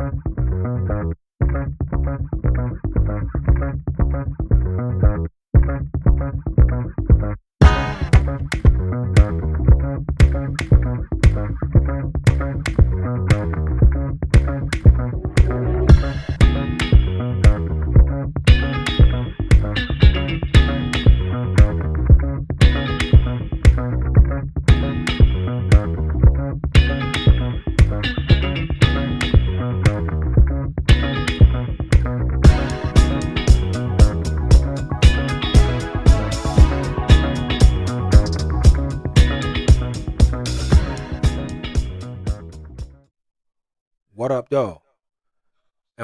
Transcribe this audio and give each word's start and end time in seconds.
What 0.00 0.30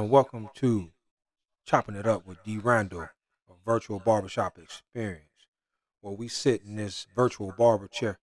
And 0.06 0.12
welcome 0.12 0.51
to 0.55 0.92
Chopping 1.65 1.96
It 1.96 2.06
Up 2.06 2.24
with 2.28 2.41
D. 2.45 2.59
Randle, 2.59 3.01
a 3.01 3.52
virtual 3.65 3.98
barbershop 3.98 4.56
experience, 4.56 5.48
where 6.01 6.15
we 6.15 6.29
sit 6.29 6.62
in 6.62 6.77
this 6.77 7.09
virtual 7.16 7.52
barber 7.59 7.88
chair, 7.88 8.20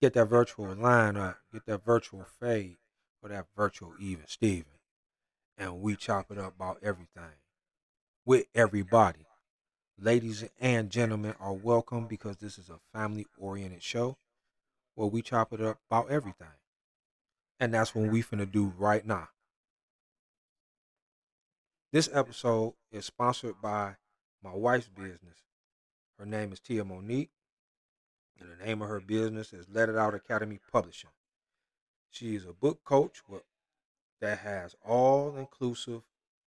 get 0.00 0.14
that 0.14 0.30
virtual 0.30 0.74
line 0.74 1.18
up, 1.18 1.36
get 1.52 1.66
that 1.66 1.84
virtual 1.84 2.24
fade, 2.40 2.78
or 3.22 3.28
that 3.28 3.48
virtual 3.54 3.92
even 4.00 4.26
Steven, 4.26 4.78
and 5.58 5.82
we 5.82 5.94
chop 5.94 6.30
it 6.30 6.38
up 6.38 6.54
about 6.54 6.78
everything 6.82 7.36
with 8.24 8.46
everybody. 8.54 9.26
Ladies 9.98 10.42
and 10.58 10.88
gentlemen 10.88 11.34
are 11.38 11.52
welcome 11.52 12.06
because 12.06 12.38
this 12.38 12.56
is 12.56 12.70
a 12.70 12.80
family 12.98 13.26
oriented 13.36 13.82
show 13.82 14.16
where 14.94 15.08
we 15.08 15.20
chop 15.20 15.52
it 15.52 15.60
up 15.60 15.80
about 15.90 16.10
everything. 16.10 16.56
And 17.60 17.74
that's 17.74 17.94
what 17.94 18.10
we 18.10 18.22
finna 18.22 18.50
do 18.50 18.72
right 18.78 19.06
now. 19.06 19.28
This 21.92 22.08
episode 22.10 22.74
is 22.90 23.04
sponsored 23.04 23.60
by 23.60 23.96
my 24.42 24.54
wife's 24.54 24.88
business. 24.88 25.44
Her 26.18 26.24
name 26.24 26.50
is 26.50 26.58
Tia 26.58 26.86
Monique, 26.86 27.32
and 28.40 28.48
the 28.50 28.56
name 28.64 28.80
of 28.80 28.88
her 28.88 29.00
business 29.00 29.52
is 29.52 29.66
Let 29.70 29.90
It 29.90 29.98
Out 29.98 30.14
Academy 30.14 30.58
Publishing. 30.72 31.10
She 32.08 32.34
is 32.34 32.46
a 32.46 32.54
book 32.54 32.82
coach 32.82 33.20
with, 33.28 33.42
that 34.22 34.38
has 34.38 34.74
all 34.82 35.36
inclusive 35.36 36.00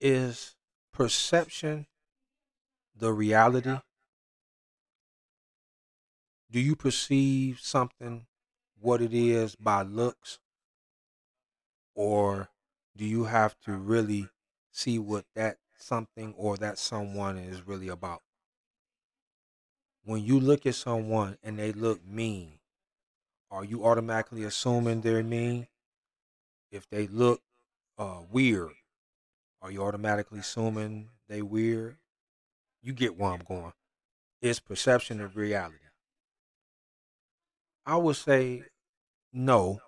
Is 0.00 0.54
perception 0.92 1.86
the 2.94 3.12
reality? 3.12 3.78
Do 6.50 6.60
you 6.60 6.74
perceive 6.74 7.60
something 7.60 8.26
what 8.80 9.02
it 9.02 9.12
is 9.12 9.54
by 9.56 9.82
looks? 9.82 10.38
Or 11.94 12.48
do 12.96 13.04
you 13.04 13.24
have 13.24 13.58
to 13.66 13.76
really 13.76 14.28
see 14.70 14.98
what 14.98 15.26
that 15.34 15.58
something 15.76 16.34
or 16.38 16.56
that 16.56 16.78
someone 16.78 17.36
is 17.36 17.66
really 17.66 17.88
about? 17.88 18.22
When 20.04 20.24
you 20.24 20.40
look 20.40 20.64
at 20.64 20.74
someone 20.74 21.36
and 21.42 21.58
they 21.58 21.72
look 21.72 22.00
mean, 22.06 22.60
are 23.50 23.64
you 23.64 23.84
automatically 23.84 24.44
assuming 24.44 25.02
they're 25.02 25.22
mean? 25.22 25.66
If 26.70 26.88
they 26.88 27.06
look 27.06 27.42
uh, 27.98 28.20
weird, 28.30 28.72
are 29.60 29.70
you 29.70 29.82
automatically 29.82 30.38
assuming 30.38 31.10
they 31.28 31.42
weird? 31.42 31.96
You 32.82 32.94
get 32.94 33.18
where 33.18 33.32
I'm 33.32 33.42
going. 33.46 33.72
It's 34.40 34.60
perception 34.60 35.20
of 35.20 35.36
reality. 35.36 35.87
I 37.88 37.96
would 37.96 38.16
say 38.16 38.64
no. 39.32 39.80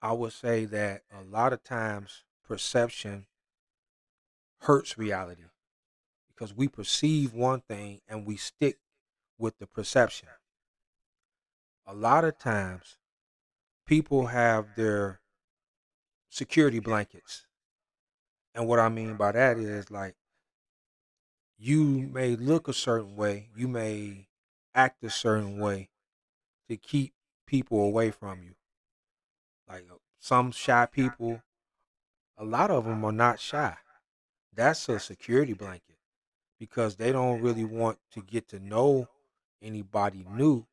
I 0.00 0.12
would 0.12 0.32
say 0.32 0.64
that 0.66 1.02
a 1.12 1.24
lot 1.24 1.52
of 1.52 1.64
times 1.64 2.22
perception 2.46 3.26
hurts 4.60 4.96
reality 4.96 5.42
because 6.28 6.54
we 6.54 6.68
perceive 6.68 7.34
one 7.34 7.62
thing 7.62 8.00
and 8.06 8.24
we 8.24 8.36
stick 8.36 8.78
with 9.38 9.58
the 9.58 9.66
perception. 9.66 10.28
A 11.84 11.92
lot 11.92 12.24
of 12.24 12.38
times 12.38 12.96
people 13.84 14.26
have 14.26 14.76
their 14.76 15.20
security 16.28 16.78
blankets 16.78 17.44
and 18.54 18.68
what 18.68 18.78
I 18.78 18.88
mean 18.88 19.16
by 19.16 19.32
that 19.32 19.58
is 19.58 19.90
like 19.90 20.14
you 21.58 22.08
may 22.12 22.36
look 22.36 22.68
a 22.68 22.72
certain 22.72 23.16
way, 23.16 23.48
you 23.56 23.66
may 23.66 24.28
act 24.76 25.02
a 25.02 25.10
certain 25.10 25.58
way 25.58 25.88
to 26.68 26.76
keep 26.76 27.12
people 27.46 27.80
away 27.80 28.10
from 28.10 28.42
you. 28.42 28.54
Like 29.68 29.86
uh, 29.90 29.96
some 30.18 30.50
shy 30.52 30.86
people, 30.86 31.42
a 32.38 32.44
lot 32.44 32.70
of 32.70 32.84
them 32.84 33.04
are 33.04 33.12
not 33.12 33.40
shy. 33.40 33.76
That's 34.54 34.88
a 34.88 34.98
security 34.98 35.52
blanket 35.52 35.96
because 36.58 36.96
they 36.96 37.12
don't 37.12 37.42
really 37.42 37.64
want 37.64 37.98
to 38.12 38.22
get 38.22 38.48
to 38.48 38.60
know 38.60 39.08
anybody 39.62 40.24
new. 40.30 40.66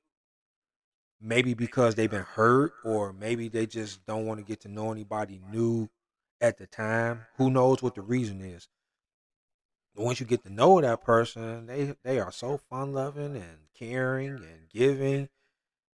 Maybe 1.19 1.53
because 1.53 1.95
they've 1.95 2.09
been 2.09 2.23
hurt, 2.23 2.73
or 2.83 3.13
maybe 3.13 3.47
they 3.47 3.67
just 3.67 4.05
don't 4.05 4.25
want 4.25 4.39
to 4.39 4.45
get 4.45 4.61
to 4.61 4.69
know 4.69 4.91
anybody 4.91 5.39
new 5.51 5.89
at 6.39 6.57
the 6.57 6.65
time. 6.65 7.25
Who 7.37 7.51
knows 7.51 7.83
what 7.83 7.93
the 7.93 8.01
reason 8.01 8.41
is? 8.41 8.67
But 9.95 10.05
once 10.05 10.19
you 10.19 10.25
get 10.25 10.43
to 10.43 10.49
know 10.51 10.81
that 10.81 11.01
person, 11.01 11.67
they 11.67 11.95
they 12.03 12.19
are 12.19 12.31
so 12.31 12.57
fun 12.57 12.93
loving 12.93 13.35
and 13.35 13.59
caring 13.77 14.35
and 14.35 14.69
giving. 14.73 15.29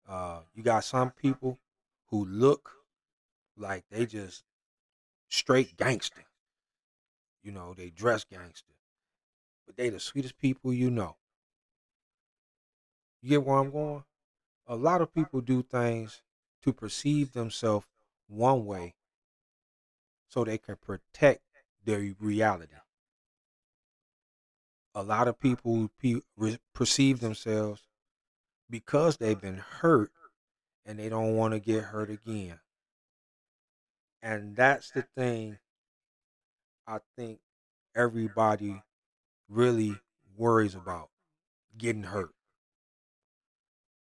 Uh, 0.08 0.42
you 0.54 0.64
got 0.64 0.84
some 0.84 1.12
people 1.12 1.60
who 2.08 2.26
look 2.26 2.72
like 3.58 3.84
they 3.90 4.06
just 4.06 4.44
straight 5.28 5.76
gangster. 5.76 6.24
You 7.44 7.52
know, 7.52 7.74
they 7.74 7.90
dress 7.90 8.24
gangster, 8.24 8.74
but 9.66 9.76
they 9.76 9.90
the 9.90 10.00
sweetest 10.00 10.38
people 10.38 10.74
you 10.74 10.90
know. 10.90 11.18
You 13.22 13.30
get 13.30 13.44
where 13.44 13.58
I'm 13.58 13.72
going? 13.72 14.04
A 14.68 14.76
lot 14.76 15.02
of 15.02 15.14
people 15.14 15.42
do 15.42 15.64
things 15.64 16.22
to 16.62 16.74
perceive 16.74 17.34
themselves 17.34 17.88
one 18.28 18.66
way 18.66 18.96
so 20.28 20.44
they 20.44 20.58
can 20.58 20.76
protect 20.76 21.42
their 21.84 22.14
reality. 22.20 22.76
A 24.94 25.04
lot 25.04 25.28
of 25.28 25.40
people 25.40 25.90
perceive 26.74 27.20
themselves 27.20 27.87
because 28.70 29.18
they've 29.18 29.40
been 29.40 29.58
hurt 29.58 30.12
and 30.86 31.00
they 31.00 31.10
don't 31.10 31.36
want 31.36 31.54
to 31.54 31.60
get 31.60 31.84
hurt 31.84 32.10
again. 32.10 32.60
And 34.22 34.56
that's 34.56 34.92
the 34.92 35.04
thing 35.16 35.58
I 36.88 37.00
think 37.16 37.40
everybody 37.96 38.82
really 39.50 39.96
worries 40.36 40.76
about 40.76 41.10
getting 41.78 42.04
hurt, 42.04 42.34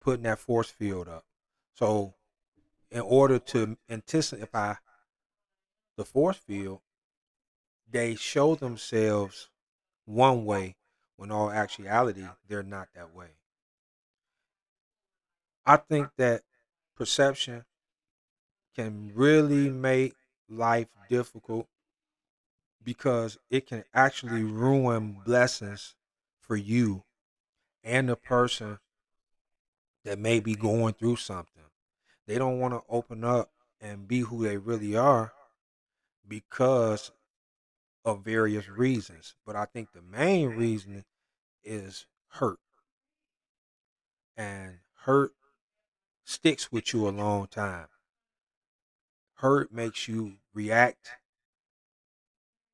putting 0.01 0.23
that 0.23 0.39
force 0.39 0.69
field 0.69 1.07
up. 1.07 1.25
So, 1.75 2.13
in 2.89 3.01
order 3.01 3.37
to 3.37 3.77
anticipate 3.89 4.77
the 5.97 6.05
force 6.05 6.37
field, 6.37 6.79
they 7.89 8.15
show 8.15 8.55
themselves 8.55 9.49
one 10.05 10.45
way 10.45 10.77
when 11.17 11.31
all 11.31 11.51
actuality 11.51 12.23
they're 12.47 12.63
not 12.63 12.87
that 12.95 13.13
way. 13.13 13.27
I 15.67 15.75
think 15.75 16.07
that 16.17 16.43
perception 16.95 17.65
can 18.73 19.11
really 19.13 19.69
make 19.69 20.13
life 20.47 20.87
difficult 21.09 21.67
because 22.81 23.37
it 23.49 23.67
can 23.67 23.83
actually 23.93 24.43
ruin 24.43 25.17
blessings 25.25 25.95
for 26.39 26.55
you 26.55 27.03
and 27.83 28.07
the 28.07 28.15
person 28.15 28.79
that 30.05 30.17
may 30.17 30.39
be 30.39 30.55
going 30.55 30.93
through 30.93 31.17
something. 31.17 31.63
They 32.27 32.37
don't 32.37 32.61
want 32.61 32.73
to 32.73 32.83
open 32.87 33.25
up 33.25 33.51
and 33.81 34.07
be 34.07 34.21
who 34.21 34.47
they 34.47 34.55
really 34.55 34.95
are 34.95 35.33
because 36.25 37.11
of 38.05 38.23
various 38.23 38.69
reasons. 38.69 39.35
But 39.45 39.57
I 39.57 39.65
think 39.65 39.91
the 39.91 40.01
main 40.01 40.51
reason 40.51 41.03
is 41.61 42.05
hurt. 42.29 42.59
And 44.37 44.75
hurt 45.01 45.33
sticks 46.27 46.71
with 46.73 46.93
you 46.93 47.07
a 47.07 47.09
long 47.09 47.47
time. 47.47 47.87
Hurt 49.35 49.71
makes 49.71 50.09
you 50.09 50.33
react 50.53 51.11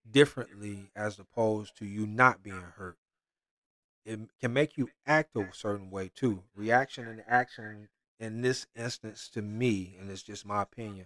differently 0.09 0.89
as 0.95 1.19
opposed 1.19 1.77
to 1.77 1.85
you 1.85 2.07
not 2.07 2.41
being 2.41 2.65
hurt. 2.77 2.97
It 4.05 4.19
can 4.41 4.53
make 4.53 4.75
you 4.75 4.89
act 5.05 5.35
a 5.35 5.47
certain 5.53 5.91
way 5.91 6.09
too. 6.13 6.44
Reaction 6.55 7.07
and 7.07 7.23
action 7.27 7.89
in 8.19 8.41
this 8.41 8.65
instance 8.75 9.29
to 9.29 9.41
me, 9.44 9.95
and 10.00 10.09
it's 10.09 10.23
just 10.23 10.47
my 10.47 10.63
opinion, 10.63 11.05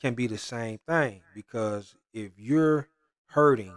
can 0.00 0.14
be 0.14 0.26
the 0.26 0.38
same 0.38 0.78
thing 0.88 1.20
because 1.34 1.96
if 2.14 2.32
you're 2.38 2.88
hurting, 3.26 3.74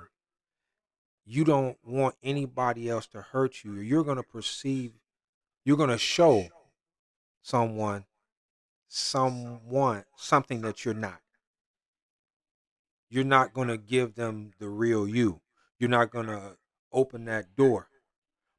you 1.26 1.44
don't 1.44 1.78
want 1.86 2.16
anybody 2.24 2.90
else 2.90 3.08
to 3.08 3.22
hurt 3.22 3.66
you. 3.66 3.74
You're 3.74 4.06
going 4.06 4.18
to 4.18 4.24
perceive, 4.24 4.94
you're 5.66 5.78
going 5.78 5.90
to 5.90 5.98
show 5.98 6.48
someone, 7.46 8.04
someone, 8.88 10.04
something 10.18 10.62
that 10.62 10.84
you're 10.84 10.96
not. 10.96 11.20
You're 13.08 13.24
not 13.24 13.54
going 13.54 13.68
to 13.68 13.78
give 13.78 14.16
them 14.16 14.54
the 14.58 14.68
real 14.68 15.08
you. 15.08 15.42
You're 15.78 15.92
not 15.92 16.10
going 16.10 16.26
to 16.26 16.58
open 16.92 17.26
that 17.26 17.56
door 17.56 17.88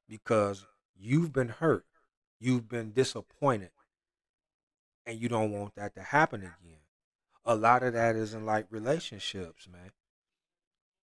because 0.08 0.64
you've 0.96 1.32
been 1.32 1.48
hurt. 1.48 1.84
You've 2.38 2.68
been 2.68 2.92
disappointed. 2.92 3.70
And 5.04 5.20
you 5.20 5.28
don't 5.28 5.50
want 5.50 5.74
that 5.74 5.96
to 5.96 6.02
happen 6.02 6.42
again. 6.42 6.78
A 7.44 7.56
lot 7.56 7.82
of 7.82 7.92
that 7.94 8.14
is 8.14 8.34
in 8.34 8.46
like 8.46 8.66
relationships, 8.70 9.68
man. 9.68 9.90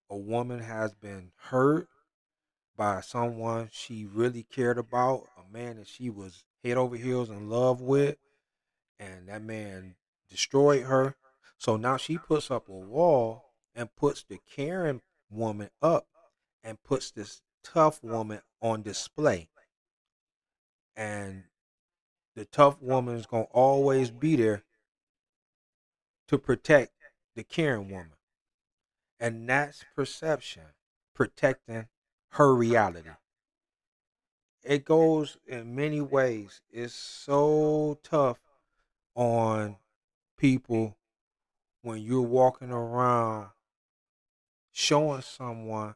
A 0.09 0.15
woman 0.15 0.61
has 0.61 0.93
been 0.93 1.31
hurt 1.35 1.89
by 2.77 3.01
someone 3.01 3.67
she 3.73 4.05
really 4.05 4.43
cared 4.43 4.77
about, 4.77 5.27
a 5.37 5.51
man 5.51 5.75
that 5.77 5.87
she 5.87 6.09
was 6.09 6.45
head 6.63 6.77
over 6.77 6.95
heels 6.95 7.29
in 7.29 7.49
love 7.49 7.81
with, 7.81 8.17
and 8.99 9.27
that 9.27 9.43
man 9.43 9.95
destroyed 10.29 10.83
her. 10.83 11.15
So 11.57 11.77
now 11.77 11.97
she 11.97 12.17
puts 12.17 12.49
up 12.49 12.67
a 12.67 12.73
wall 12.73 13.53
and 13.75 13.95
puts 13.95 14.23
the 14.23 14.39
caring 14.55 15.01
woman 15.29 15.69
up 15.81 16.07
and 16.63 16.83
puts 16.83 17.11
this 17.11 17.41
tough 17.63 18.03
woman 18.03 18.41
on 18.61 18.81
display. 18.81 19.49
And 20.95 21.43
the 22.35 22.45
tough 22.45 22.81
woman 22.81 23.15
is 23.15 23.25
going 23.25 23.45
to 23.45 23.51
always 23.51 24.11
be 24.11 24.35
there 24.35 24.63
to 26.27 26.37
protect 26.37 26.91
the 27.35 27.43
caring 27.43 27.89
woman. 27.89 28.13
And 29.19 29.47
that's 29.47 29.85
perception, 29.95 30.63
protecting 31.13 31.87
her 32.31 32.53
reality. 32.53 33.09
It 34.63 34.85
goes 34.85 35.37
in 35.45 35.75
many 35.75 35.99
ways. 35.99 36.61
It's 36.71 36.93
so 36.93 37.99
tough 38.01 38.39
on 39.13 39.75
people 40.37 40.97
when 41.81 42.01
you're 42.01 42.21
walking 42.21 42.71
around 42.71 43.49
showing 44.71 45.21
someone 45.21 45.95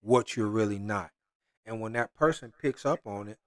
what 0.00 0.36
you're 0.36 0.46
really 0.46 0.78
not. 0.78 1.10
And 1.66 1.80
when 1.80 1.92
that 1.92 2.14
person 2.14 2.52
picks 2.60 2.86
up 2.86 3.00
on 3.06 3.28
it, 3.28 3.38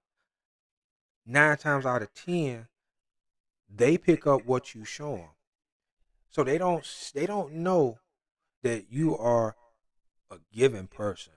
nine 1.26 1.56
times 1.56 1.84
out 1.84 2.02
of 2.02 2.14
ten, 2.14 2.68
they 3.68 3.98
pick 3.98 4.26
up 4.26 4.44
what 4.44 4.74
you 4.74 4.84
show 4.84 5.16
them. 5.16 5.30
So 6.30 6.44
they 6.44 6.58
don't 6.58 6.86
they 7.14 7.26
don't 7.26 7.54
know 7.54 7.98
that 8.62 8.86
you 8.90 9.16
are 9.16 9.56
a 10.30 10.36
giving 10.52 10.86
person. 10.86 11.32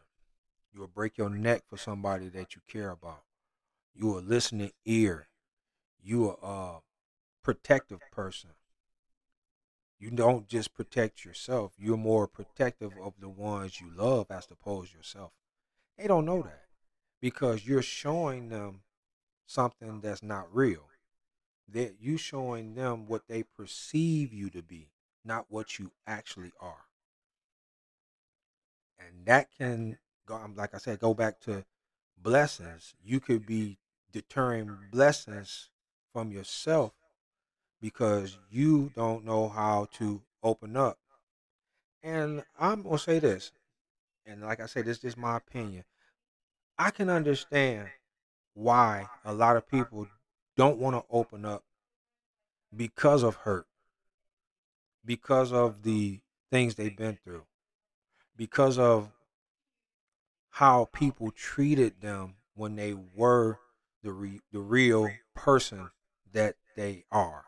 You 0.74 0.80
will 0.80 0.88
break 0.88 1.18
your 1.18 1.30
neck 1.30 1.64
for 1.68 1.78
somebody 1.78 2.30
that 2.30 2.56
you 2.56 2.62
care 2.68 2.90
about. 2.90 3.24
You 3.94 4.18
a 4.18 4.20
listening 4.20 4.72
ear. 4.86 5.28
You 6.02 6.30
are 6.30 6.38
a 6.42 6.78
uh, 6.78 6.80
protective 7.44 8.00
person. 8.12 8.52
You 10.00 10.10
don't 10.10 10.48
just 10.48 10.74
protect 10.74 11.24
yourself. 11.24 11.74
You're 11.78 11.96
more 11.96 12.28
protective 12.28 12.94
of 13.02 13.14
the 13.20 13.30
ones 13.30 13.80
you 13.80 13.90
love 13.96 14.28
as 14.31 14.48
opposed 14.50 14.92
to 14.92 14.98
yourself. 14.98 15.31
They 15.98 16.08
don't 16.08 16.25
know 16.25 16.42
that 16.42 16.66
because 17.22 17.66
you're 17.66 17.84
showing 17.84 18.50
them 18.50 18.81
something 19.46 20.02
that's 20.02 20.24
not 20.24 20.54
real. 20.54 20.90
That 21.70 21.96
you 22.02 22.18
showing 22.18 22.74
them 22.74 23.06
what 23.08 23.28
they 23.28 23.44
perceive 23.44 24.34
you 24.34 24.50
to 24.50 24.62
be, 24.62 24.90
not 25.24 25.46
what 25.50 25.80
you 25.80 25.92
actually 26.06 26.52
are. 26.60 26.88
And 29.00 29.25
that 29.25 29.48
can 29.58 29.98
go 30.25 30.40
like 30.56 30.74
I 30.74 30.78
said, 30.78 31.00
go 31.00 31.14
back 31.14 31.40
to 31.42 31.66
blessings. 32.22 32.96
You 33.04 33.20
could 33.20 33.46
be 33.46 33.78
deterring 34.12 34.78
blessings 34.92 35.70
from 36.14 36.31
yourself 36.31 36.94
because 37.81 38.38
you 38.50 38.92
don't 38.96 39.25
know 39.25 39.50
how 39.50 39.88
to 39.94 40.22
open 40.42 40.78
up. 40.78 40.98
And 42.02 42.44
I'm 42.60 42.84
going 42.84 42.98
to 42.98 43.04
say 43.04 43.20
this, 43.20 43.52
and 44.25 44.42
like 44.42 44.60
I 44.60 44.68
said, 44.68 44.86
this 44.86 45.04
is 45.04 45.18
my 45.18 45.38
opinion. 45.38 45.84
I 46.78 46.92
can 46.92 47.10
understand 47.10 47.88
why 48.54 49.08
a 49.25 49.34
lot 49.34 49.58
of 49.58 49.68
people 49.68 50.08
don't 50.56 50.78
want 50.78 50.96
to 50.96 51.04
open 51.10 51.46
up 51.46 51.64
because 52.75 53.24
of 53.24 53.36
hurt, 53.36 53.68
because 55.06 55.52
of 55.52 55.84
the 55.84 56.20
things 56.52 56.75
they've 56.75 56.96
been 56.96 57.18
through, 57.24 57.44
because 58.38 58.78
of 58.78 59.10
how 60.53 60.88
people 60.94 61.31
treated 61.31 62.00
them 62.01 62.35
when 62.53 62.75
they 62.75 62.94
were 62.94 63.57
the 64.03 64.11
re- 64.11 64.41
the 64.51 64.59
real 64.59 65.09
person 65.33 65.89
that 66.31 66.55
they 66.75 67.03
are. 67.11 67.44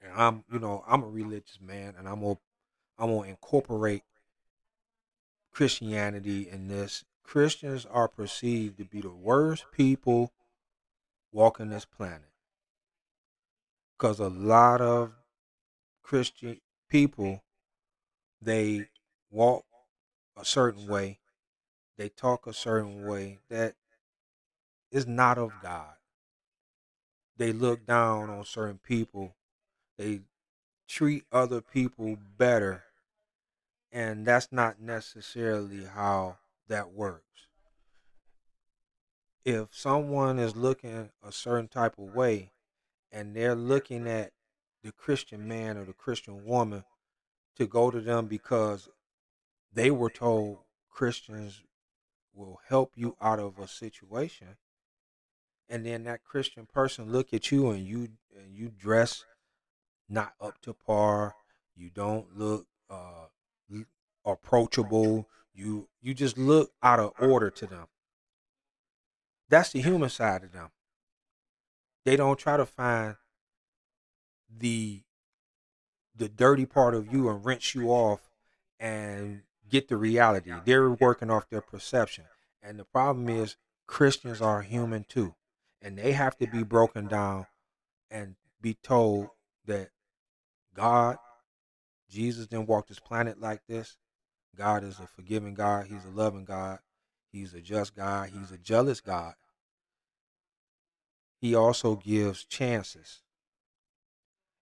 And 0.00 0.12
I'm, 0.14 0.44
you 0.50 0.58
know, 0.58 0.82
I'm 0.88 1.02
a 1.02 1.08
religious 1.08 1.58
man, 1.60 1.96
and 1.98 2.08
I'm 2.08 2.22
gonna, 2.22 2.38
I'm 2.98 3.10
gonna 3.10 3.28
incorporate 3.28 4.04
Christianity 5.52 6.48
in 6.48 6.68
this. 6.68 7.04
Christians 7.22 7.86
are 7.90 8.08
perceived 8.08 8.78
to 8.78 8.84
be 8.86 9.02
the 9.02 9.10
worst 9.10 9.66
people 9.70 10.32
walking 11.30 11.68
this 11.68 11.84
planet 11.84 12.30
because 13.98 14.18
a 14.18 14.28
lot 14.28 14.80
of 14.80 15.12
Christian 16.02 16.58
people 16.88 17.42
they 18.40 18.88
walk 19.30 19.64
a 20.38 20.44
certain 20.44 20.86
way, 20.86 21.18
they 21.96 22.08
talk 22.08 22.46
a 22.46 22.52
certain 22.52 23.06
way 23.06 23.38
that 23.48 23.74
is 24.90 25.06
not 25.06 25.38
of 25.38 25.52
God. 25.62 25.94
They 27.36 27.52
look 27.52 27.86
down 27.86 28.30
on 28.30 28.44
certain 28.44 28.78
people 28.78 29.34
they 29.96 30.20
treat 30.88 31.24
other 31.32 31.60
people 31.60 32.16
better 32.36 32.84
and 33.92 34.26
that's 34.26 34.48
not 34.50 34.80
necessarily 34.80 35.84
how 35.84 36.36
that 36.68 36.92
works 36.92 37.46
if 39.44 39.68
someone 39.70 40.38
is 40.38 40.56
looking 40.56 41.10
a 41.22 41.32
certain 41.32 41.68
type 41.68 41.98
of 41.98 42.14
way 42.14 42.50
and 43.12 43.34
they're 43.34 43.54
looking 43.54 44.06
at 44.06 44.32
the 44.82 44.92
christian 44.92 45.46
man 45.46 45.76
or 45.76 45.84
the 45.84 45.92
christian 45.92 46.44
woman 46.44 46.84
to 47.56 47.66
go 47.66 47.90
to 47.90 48.00
them 48.00 48.26
because 48.26 48.88
they 49.72 49.90
were 49.90 50.10
told 50.10 50.58
christians 50.90 51.62
will 52.34 52.60
help 52.68 52.92
you 52.96 53.16
out 53.20 53.38
of 53.38 53.58
a 53.58 53.68
situation 53.68 54.56
and 55.68 55.86
then 55.86 56.04
that 56.04 56.24
christian 56.24 56.66
person 56.66 57.10
look 57.10 57.32
at 57.32 57.50
you 57.50 57.70
and 57.70 57.86
you 57.86 58.08
and 58.36 58.54
you 58.54 58.70
dress 58.70 59.24
not 60.08 60.34
up 60.40 60.60
to 60.62 60.72
par. 60.72 61.34
You 61.76 61.90
don't 61.90 62.36
look 62.36 62.66
uh, 62.90 63.26
approachable. 64.24 65.28
You 65.52 65.88
you 66.00 66.14
just 66.14 66.38
look 66.38 66.72
out 66.82 67.00
of 67.00 67.12
order 67.18 67.50
to 67.50 67.66
them. 67.66 67.86
That's 69.48 69.70
the 69.70 69.82
human 69.82 70.08
side 70.08 70.44
of 70.44 70.52
them. 70.52 70.70
They 72.04 72.16
don't 72.16 72.38
try 72.38 72.56
to 72.56 72.66
find 72.66 73.16
the 74.50 75.02
the 76.16 76.28
dirty 76.28 76.66
part 76.66 76.94
of 76.94 77.12
you 77.12 77.28
and 77.28 77.44
rinse 77.44 77.74
you 77.74 77.88
off 77.88 78.20
and 78.78 79.42
get 79.68 79.88
the 79.88 79.96
reality. 79.96 80.52
They're 80.64 80.90
working 80.90 81.30
off 81.30 81.48
their 81.48 81.60
perception. 81.60 82.24
And 82.62 82.78
the 82.78 82.84
problem 82.84 83.28
is 83.28 83.56
Christians 83.86 84.40
are 84.40 84.62
human 84.62 85.04
too. 85.08 85.34
And 85.82 85.98
they 85.98 86.12
have 86.12 86.36
to 86.38 86.46
be 86.46 86.62
broken 86.62 87.06
down 87.06 87.46
and 88.10 88.36
be 88.60 88.74
told 88.74 89.28
that 89.66 89.90
God, 90.74 91.18
Jesus 92.08 92.46
didn't 92.46 92.68
walk 92.68 92.88
this 92.88 93.00
planet 93.00 93.40
like 93.40 93.62
this. 93.68 93.96
God 94.56 94.84
is 94.84 94.98
a 94.98 95.06
forgiving 95.06 95.54
God. 95.54 95.86
He's 95.86 96.04
a 96.04 96.10
loving 96.10 96.44
God. 96.44 96.78
He's 97.32 97.52
a 97.52 97.60
just 97.60 97.94
God. 97.94 98.30
He's 98.30 98.50
a 98.50 98.58
jealous 98.58 99.00
God. 99.00 99.34
He 101.40 101.54
also 101.54 101.96
gives 101.96 102.44
chances. 102.44 103.22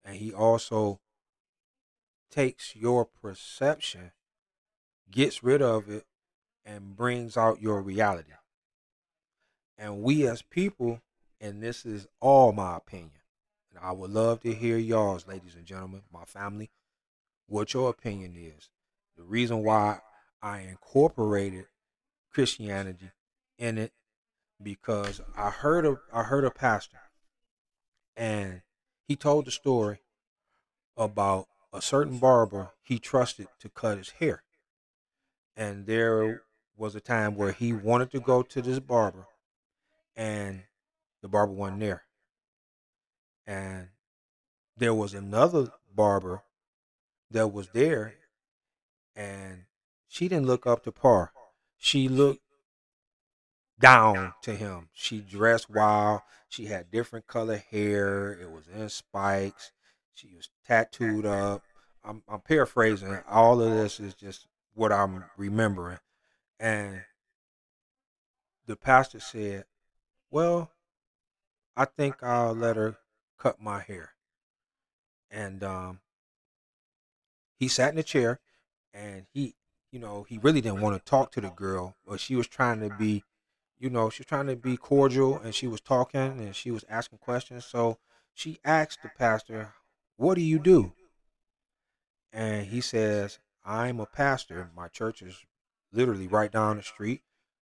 And 0.05 0.15
he 0.15 0.31
also 0.31 1.01
takes 2.31 2.75
your 2.75 3.05
perception, 3.05 4.11
gets 5.11 5.43
rid 5.43 5.61
of 5.61 5.89
it, 5.89 6.05
and 6.65 6.95
brings 6.95 7.35
out 7.35 7.61
your 7.61 7.81
reality. 7.81 8.31
And 9.77 10.01
we 10.01 10.27
as 10.27 10.41
people, 10.41 11.01
and 11.39 11.63
this 11.63 11.85
is 11.85 12.07
all 12.19 12.51
my 12.51 12.77
opinion, 12.77 13.11
and 13.71 13.79
I 13.83 13.91
would 13.91 14.11
love 14.11 14.41
to 14.41 14.53
hear 14.53 14.77
y'all's, 14.77 15.27
ladies 15.27 15.55
and 15.55 15.65
gentlemen, 15.65 16.01
my 16.11 16.25
family, 16.25 16.69
what 17.47 17.73
your 17.73 17.89
opinion 17.89 18.35
is. 18.35 18.69
The 19.17 19.23
reason 19.23 19.63
why 19.63 19.99
I 20.41 20.61
incorporated 20.61 21.65
Christianity 22.31 23.11
in 23.57 23.77
it 23.77 23.91
because 24.61 25.21
I 25.35 25.49
heard 25.49 25.85
a 25.85 25.99
I 26.13 26.23
heard 26.23 26.45
a 26.45 26.51
pastor 26.51 26.99
and 28.15 28.61
he 29.07 29.15
told 29.15 29.45
the 29.45 29.51
story 29.51 29.99
about 30.97 31.47
a 31.73 31.81
certain 31.81 32.17
barber 32.17 32.71
he 32.81 32.99
trusted 32.99 33.47
to 33.59 33.69
cut 33.69 33.97
his 33.97 34.11
hair. 34.11 34.43
And 35.55 35.85
there 35.85 36.43
was 36.77 36.95
a 36.95 37.01
time 37.01 37.35
where 37.35 37.51
he 37.51 37.73
wanted 37.73 38.11
to 38.11 38.19
go 38.19 38.41
to 38.41 38.61
this 38.61 38.79
barber 38.79 39.27
and 40.15 40.63
the 41.21 41.27
barber 41.27 41.53
wasn't 41.53 41.81
there. 41.81 42.03
And 43.45 43.89
there 44.77 44.93
was 44.93 45.13
another 45.13 45.71
barber 45.93 46.43
that 47.31 47.51
was 47.51 47.69
there 47.69 48.13
and 49.15 49.65
she 50.07 50.27
didn't 50.27 50.47
look 50.47 50.65
up 50.65 50.83
to 50.83 50.91
par. 50.91 51.31
She 51.77 52.07
looked 52.07 52.41
down 53.79 54.33
to 54.43 54.55
him. 54.55 54.89
She 54.93 55.19
dressed 55.19 55.69
wild. 55.69 56.21
She 56.47 56.65
had 56.65 56.91
different 56.91 57.27
color 57.27 57.57
hair. 57.57 58.31
It 58.31 58.51
was 58.51 58.67
in 58.67 58.89
spikes. 58.89 59.71
She 60.13 60.29
was 60.35 60.49
tattooed 60.65 61.25
up. 61.25 61.63
I'm, 62.03 62.23
I'm 62.27 62.41
paraphrasing. 62.41 63.19
All 63.29 63.61
of 63.61 63.71
this 63.71 63.99
is 63.99 64.13
just 64.13 64.47
what 64.79 64.93
I'm 64.93 65.25
remembering. 65.35 65.99
And 66.59 67.01
the 68.65 68.77
pastor 68.77 69.19
said, 69.19 69.65
Well, 70.31 70.71
I 71.75 71.85
think 71.85 72.23
I'll 72.23 72.55
let 72.55 72.77
her 72.77 72.97
cut 73.37 73.61
my 73.61 73.81
hair. 73.81 74.11
And 75.29 75.63
um, 75.63 75.99
he 77.57 77.67
sat 77.67 77.89
in 77.89 77.97
the 77.97 78.03
chair 78.03 78.39
and 78.93 79.25
he, 79.33 79.55
you 79.91 79.99
know, 79.99 80.25
he 80.27 80.37
really 80.37 80.61
didn't 80.61 80.81
want 80.81 80.97
to 80.97 81.09
talk 81.09 81.31
to 81.33 81.41
the 81.41 81.49
girl, 81.49 81.95
but 82.07 82.19
she 82.19 82.35
was 82.35 82.47
trying 82.47 82.79
to 82.79 82.89
be, 82.95 83.23
you 83.79 83.89
know, 83.89 84.09
she 84.09 84.21
was 84.21 84.27
trying 84.27 84.47
to 84.47 84.55
be 84.55 84.77
cordial 84.77 85.37
and 85.37 85.53
she 85.53 85.67
was 85.67 85.81
talking 85.81 86.39
and 86.39 86.55
she 86.55 86.71
was 86.71 86.85
asking 86.89 87.19
questions. 87.19 87.65
So 87.65 87.97
she 88.33 88.59
asked 88.63 89.03
the 89.03 89.09
pastor, 89.09 89.73
What 90.15 90.35
do 90.35 90.41
you 90.41 90.57
do? 90.57 90.93
And 92.31 92.67
he 92.67 92.79
says, 92.79 93.39
I'm 93.69 93.99
a 93.99 94.07
pastor. 94.07 94.71
My 94.75 94.87
church 94.87 95.21
is 95.21 95.45
literally 95.93 96.27
right 96.27 96.51
down 96.51 96.77
the 96.77 96.83
street. 96.83 97.21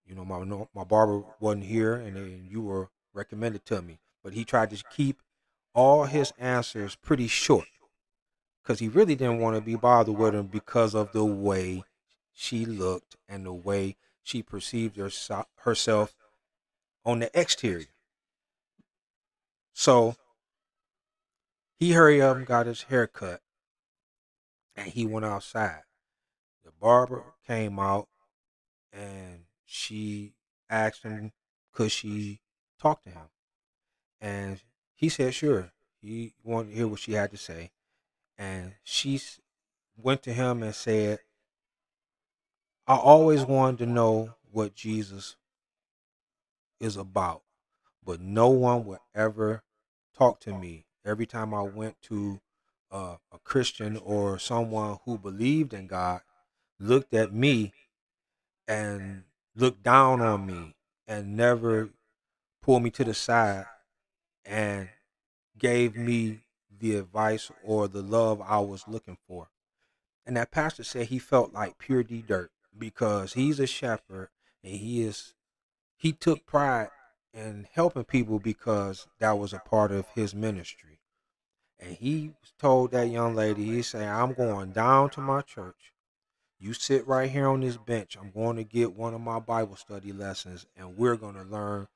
You 0.06 0.14
know, 0.14 0.26
my 0.26 0.44
my 0.76 0.84
barber 0.84 1.24
wasn't 1.40 1.64
here, 1.64 1.94
and 1.96 2.18
then 2.18 2.48
you 2.50 2.62
were 2.62 2.90
recommended 3.14 3.66
to 3.68 3.82
me. 3.82 4.00
But 4.22 4.34
he 4.34 4.44
tried 4.44 4.72
to 4.72 4.84
keep 4.94 5.22
all 5.74 6.04
his 6.04 6.34
answers 6.38 6.96
pretty 6.96 7.28
short 7.28 7.70
because 8.62 8.80
he 8.80 8.90
really 8.90 9.16
didn't 9.16 9.40
want 9.40 9.56
to 9.56 9.62
be 9.62 9.76
bothered 9.76 10.18
with 10.18 10.36
him 10.36 10.48
because 10.48 10.94
of 10.96 11.14
the 11.14 11.24
way 11.24 11.86
she 12.34 12.66
looked 12.66 13.16
and 13.30 13.46
the 13.46 13.54
way 13.54 13.96
she 14.22 14.44
perceived 14.44 14.98
herself 14.98 16.16
on 17.06 17.20
the 17.20 17.40
exterior. 17.40 17.86
So 19.72 20.18
he 21.78 21.94
hurried 21.94 22.22
up 22.22 22.36
and 22.36 22.46
got 22.46 22.66
his 22.66 22.84
hair 22.84 23.08
cut 23.08 23.40
and 24.76 24.90
he 24.90 25.06
went 25.06 25.26
outside. 25.26 25.84
The 26.66 26.72
barber 26.72 27.24
came 27.46 27.78
out 27.80 28.10
and 28.92 29.46
she 29.66 30.34
asked 30.70 31.04
him 31.04 31.32
could 31.72 31.92
she 31.92 32.42
talk 32.82 33.04
to 33.04 33.10
him. 33.10 33.30
And 34.20 34.62
he 34.96 35.10
said 35.10 35.36
sure. 35.36 35.72
He 36.02 36.34
wanted 36.44 36.70
to 36.70 36.76
hear 36.76 36.88
what 36.88 37.00
she 37.00 37.14
had 37.14 37.32
to 37.32 37.38
say. 37.38 37.72
And 38.38 38.74
she 38.84 39.22
went 39.96 40.24
to 40.24 40.34
him 40.34 40.64
and 40.64 40.74
said, 40.74 41.20
I 42.88 42.96
always 42.96 43.46
wanted 43.46 43.80
to 43.80 43.86
know 43.86 44.36
what 44.52 44.76
Jesus 44.76 45.36
is 46.80 46.98
about, 46.98 47.44
but 48.04 48.20
no 48.22 48.50
one 48.50 48.86
would 48.86 49.00
ever 49.14 49.64
talk 50.18 50.40
to 50.42 50.58
me. 50.58 50.86
Every 51.06 51.26
time 51.26 51.54
I 51.54 51.62
went 51.62 52.02
to 52.04 52.40
uh, 52.92 53.18
a 53.32 53.40
Christian 53.44 53.98
or 53.98 54.40
someone 54.40 54.98
who 55.06 55.18
believed 55.18 55.74
in 55.74 55.88
God 55.88 56.22
looked 56.80 57.14
at 57.14 57.34
me 57.34 57.74
and 58.68 59.24
looked 59.56 59.84
down 59.84 60.22
on 60.22 60.46
me 60.46 60.76
and 61.08 61.36
never 61.36 61.90
pulled 62.62 62.84
me 62.84 62.90
to 62.92 63.04
the 63.04 63.14
side 63.14 63.66
and 64.46 64.90
gave 65.58 65.96
me 65.96 66.42
the 66.80 66.96
advice 66.96 67.52
or 67.64 67.88
the 67.88 68.02
love 68.02 68.42
I 68.42 68.60
was 68.60 68.88
looking 68.88 69.18
for. 69.28 69.48
And 70.26 70.36
that 70.38 70.52
pastor 70.52 70.84
said 70.84 71.08
he 71.08 71.20
felt 71.20 71.54
like 71.54 71.78
pure 71.78 72.04
D 72.04 72.24
dirt 72.26 72.52
because 72.78 73.34
he's 73.34 73.60
a 73.60 73.68
shepherd 73.68 74.30
and 74.64 74.74
he 74.74 75.04
is 75.04 75.34
he 75.98 76.12
took 76.12 76.46
pride 76.46 76.90
in 77.34 77.68
helping 77.74 78.04
people 78.04 78.40
because 78.40 79.08
that 79.20 79.38
was 79.38 79.54
a 79.54 79.60
part 79.60 79.92
of 79.92 80.08
his 80.16 80.34
ministry. 80.34 81.00
And 81.80 81.96
he 81.96 82.32
told 82.60 82.92
that 82.92 83.10
young 83.10 83.36
lady, 83.36 83.66
he 83.66 83.82
said, 83.82 84.08
I'm 84.08 84.34
going 84.34 84.72
down 84.72 85.10
to 85.12 85.22
my 85.22 85.42
church. 85.42 85.94
You 86.66 86.74
sit 86.74 87.06
right 87.06 87.30
here 87.30 87.48
on 87.48 87.62
this 87.62 87.78
bench. 87.78 88.18
I'm 88.20 88.32
going 88.32 88.56
to 88.56 88.64
get 88.64 88.96
one 88.96 89.14
of 89.14 89.22
my 89.22 89.38
Bible 89.38 89.76
study 89.76 90.12
lessons 90.12 90.66
and 90.76 90.98
we're 90.98 91.16
going 91.16 91.36
to 91.36 91.44
learn 91.44 91.88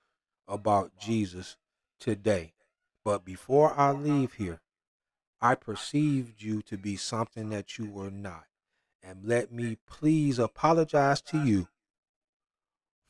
about 0.48 0.92
Jesus 0.96 1.58
today. 2.00 2.54
But 3.04 3.26
before 3.26 3.74
I 3.76 3.94
leave 3.94 4.34
here, 4.34 4.60
I 5.42 5.56
perceived 5.56 6.44
you 6.44 6.62
to 6.62 6.78
be 6.78 6.98
something 6.98 7.50
that 7.50 7.80
you 7.80 7.90
were 7.90 8.12
not. 8.12 8.44
And 9.02 9.26
let 9.26 9.52
me 9.52 9.80
please 9.88 10.38
apologize 10.38 11.20
to 11.22 11.44
you 11.44 11.68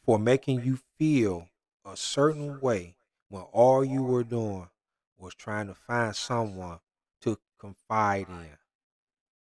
for 0.05 0.17
making 0.17 0.63
you 0.63 0.79
feel 0.97 1.49
a 1.83 1.97
certain 1.97 2.61
way 2.61 2.95
when 3.27 3.43
all 3.51 3.83
you 3.83 4.01
were 4.01 4.23
doing 4.23 4.69
was 5.17 5.35
trying 5.35 5.67
to 5.67 5.75
find 5.75 6.15
someone 6.15 6.79
to 7.19 7.37
confide 7.59 8.29
in. 8.29 8.57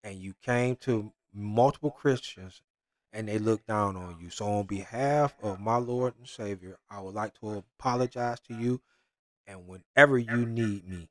And 0.03 0.17
you 0.17 0.33
came 0.41 0.77
to 0.77 1.13
multiple 1.37 1.91
Christians 1.91 2.61
and 3.13 3.27
they 3.27 3.39
look 3.39 3.65
down 3.65 3.95
on 3.95 4.17
you. 4.19 4.29
So, 4.29 4.45
on 4.45 4.65
behalf 4.65 5.35
of 5.41 5.59
my 5.59 5.77
Lord 5.77 6.15
and 6.17 6.27
Savior, 6.27 6.77
I 6.89 6.99
would 6.99 7.15
like 7.15 7.39
to 7.39 7.63
apologize 7.79 8.39
to 8.41 8.53
you. 8.53 8.81
And 9.45 9.67
whenever 9.67 10.17
you 10.17 10.45
need 10.45 10.87
me, 10.87 11.09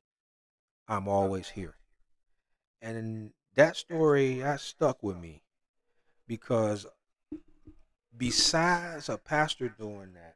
I'm 0.87 1.07
always 1.07 1.49
here. 1.49 1.75
And 2.81 3.31
that 3.55 3.75
story 3.75 4.39
that 4.39 4.61
stuck 4.61 5.01
with 5.01 5.17
me 5.17 5.41
because 6.27 6.85
besides 8.15 9.09
a 9.09 9.17
pastor 9.17 9.69
doing 9.69 10.13
that, 10.13 10.35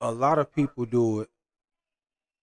a 0.00 0.12
lot 0.12 0.38
of 0.38 0.54
people 0.54 0.84
do 0.84 1.20
it 1.20 1.30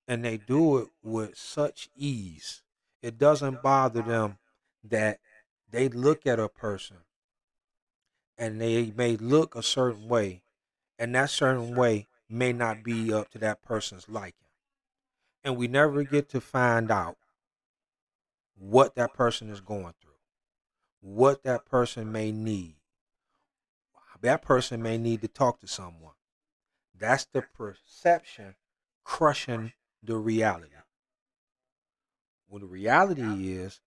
and 0.08 0.26
they 0.26 0.38
do 0.38 0.80
it 0.80 0.88
with 1.04 1.38
such 1.38 1.90
ease. 1.96 2.64
It 3.04 3.18
doesn't 3.18 3.62
bother 3.62 4.02
them 4.02 4.40
that 4.84 5.20
they 5.72 5.90
look 5.90 6.28
at 6.28 6.40
a 6.40 6.50
person 6.50 6.98
and 8.38 8.60
they 8.60 8.92
may 8.96 9.16
look 9.18 9.56
a 9.56 9.64
certain 9.64 10.08
way, 10.08 10.44
and 10.98 11.14
that 11.16 11.30
certain 11.30 11.76
way 11.76 12.08
may 12.30 12.52
not 12.52 12.84
be 12.84 13.14
up 13.14 13.30
to 13.30 13.38
that 13.38 13.62
person's 13.62 14.10
liking. 14.10 14.48
And 15.44 15.58
we 15.58 15.68
never 15.68 16.04
get 16.04 16.30
to 16.30 16.42
find 16.42 16.92
out 16.92 17.18
what 18.58 18.96
that 18.96 19.14
person 19.14 19.50
is 19.50 19.62
going 19.62 19.94
through, 20.02 20.12
what 21.02 21.44
that 21.44 21.66
person 21.66 22.12
may 22.12 22.32
need. 22.32 22.76
That 24.22 24.42
person 24.42 24.84
may 24.84 24.98
need 24.98 25.22
to 25.22 25.28
talk 25.28 25.60
to 25.62 25.68
someone. 25.68 26.14
That's 26.98 27.26
the 27.26 27.42
perception 27.42 28.56
crushing 29.04 29.74
the 30.04 30.18
reality. 30.18 30.68
Well, 32.48 32.60
the 32.60 32.68
reality 32.68 33.54
is 33.54 33.82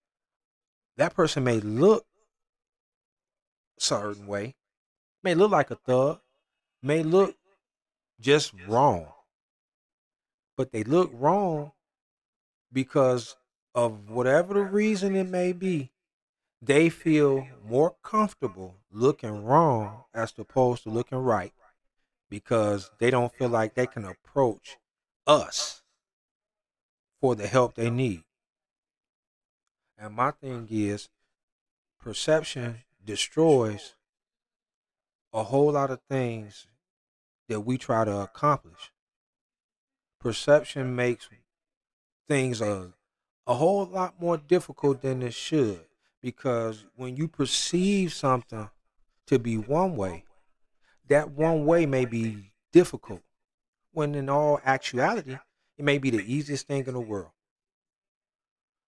that 0.97 1.13
person 1.15 1.43
may 1.43 1.59
look 1.59 2.05
a 3.77 3.81
certain 3.83 4.27
way, 4.27 4.55
may 5.23 5.35
look 5.35 5.51
like 5.51 5.71
a 5.71 5.75
thug, 5.75 6.19
may 6.81 7.03
look 7.03 7.35
just 8.19 8.53
wrong. 8.67 9.07
But 10.57 10.71
they 10.71 10.83
look 10.83 11.11
wrong 11.13 11.73
because 12.71 13.35
of 13.73 14.09
whatever 14.09 14.53
the 14.53 14.61
reason 14.63 15.15
it 15.15 15.27
may 15.27 15.53
be. 15.53 15.91
they 16.61 16.89
feel 16.89 17.47
more 17.63 17.95
comfortable 18.03 18.75
looking 18.91 19.43
wrong 19.45 20.03
as 20.13 20.33
opposed 20.37 20.83
to 20.83 20.89
looking 20.89 21.17
right 21.19 21.53
because 22.29 22.89
they 22.99 23.11
don't 23.11 23.33
feel 23.33 23.49
like 23.49 23.75
they 23.75 23.85
can 23.87 24.05
approach 24.05 24.77
us 25.27 25.83
for 27.21 27.35
the 27.35 27.47
help 27.47 27.75
they 27.75 27.89
need. 27.89 28.23
And 29.97 30.13
my 30.13 30.31
thing 30.31 30.67
is, 30.69 31.09
perception 31.99 32.83
destroys 33.03 33.95
a 35.33 35.43
whole 35.43 35.71
lot 35.71 35.91
of 35.91 35.99
things 36.09 36.67
that 37.47 37.61
we 37.61 37.77
try 37.77 38.03
to 38.05 38.17
accomplish. 38.17 38.91
Perception 40.19 40.95
makes 40.95 41.29
things 42.27 42.61
a, 42.61 42.93
a 43.45 43.53
whole 43.53 43.85
lot 43.85 44.19
more 44.19 44.37
difficult 44.37 45.01
than 45.01 45.21
it 45.21 45.33
should 45.33 45.85
because 46.21 46.85
when 46.95 47.15
you 47.15 47.27
perceive 47.27 48.11
something 48.11 48.69
to 49.27 49.39
be 49.39 49.57
one 49.57 49.95
way, 49.95 50.23
that 51.07 51.31
one 51.31 51.65
way 51.65 51.85
may 51.85 52.05
be 52.05 52.51
difficult 52.71 53.21
when 53.91 54.15
in 54.15 54.29
all 54.29 54.59
actuality 54.65 55.37
it 55.77 55.85
may 55.85 55.97
be 55.97 56.09
the 56.09 56.23
easiest 56.33 56.67
thing 56.67 56.85
in 56.85 56.93
the 56.93 56.99
world 56.99 57.31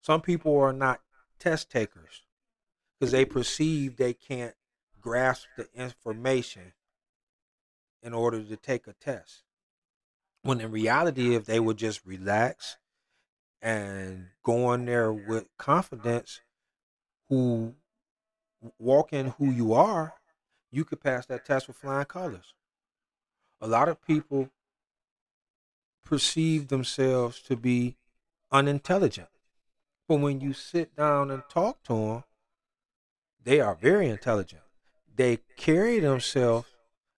some 0.07 0.21
people 0.21 0.57
are 0.57 0.73
not 0.73 1.01
test 1.41 1.69
takers 1.69 2.23
because 2.95 3.11
they 3.11 3.25
perceive 3.25 3.97
they 3.97 4.13
can't 4.13 4.55
grasp 5.01 5.47
the 5.57 5.67
information 5.75 6.73
in 8.05 8.15
order 8.15 8.41
to 8.41 8.57
take 8.57 8.87
a 8.87 8.93
test 8.93 9.43
when 10.43 10.61
in 10.61 10.71
reality 10.71 11.35
if 11.35 11.45
they 11.45 11.59
would 11.59 11.77
just 11.77 12.07
relax 12.07 12.77
and 13.61 14.29
go 14.45 14.73
in 14.73 14.85
there 14.85 15.13
with 15.13 15.49
confidence 15.59 16.41
who 17.29 17.75
walk 18.79 19.13
in 19.13 19.35
who 19.39 19.51
you 19.51 19.73
are 19.73 20.15
you 20.71 20.85
could 20.85 21.01
pass 21.01 21.27
that 21.27 21.45
test 21.45 21.67
with 21.67 21.77
flying 21.77 22.05
colors. 22.05 22.55
A 23.61 23.67
lot 23.67 23.89
of 23.89 24.01
people 24.07 24.51
perceive 26.05 26.69
themselves 26.69 27.41
to 27.43 27.57
be 27.57 27.97
unintelligent. 28.53 29.29
But 30.09 30.21
when 30.21 30.41
you 30.41 30.53
sit 30.53 30.97
down 30.97 31.31
and 31.31 31.43
talk 31.49 31.83
to 31.85 31.95
them, 31.95 32.25
they 33.43 33.61
are 33.61 33.75
very 33.75 34.09
intelligent. 34.09 34.63
They 35.15 35.39
carry 35.57 35.99
themselves 35.99 36.69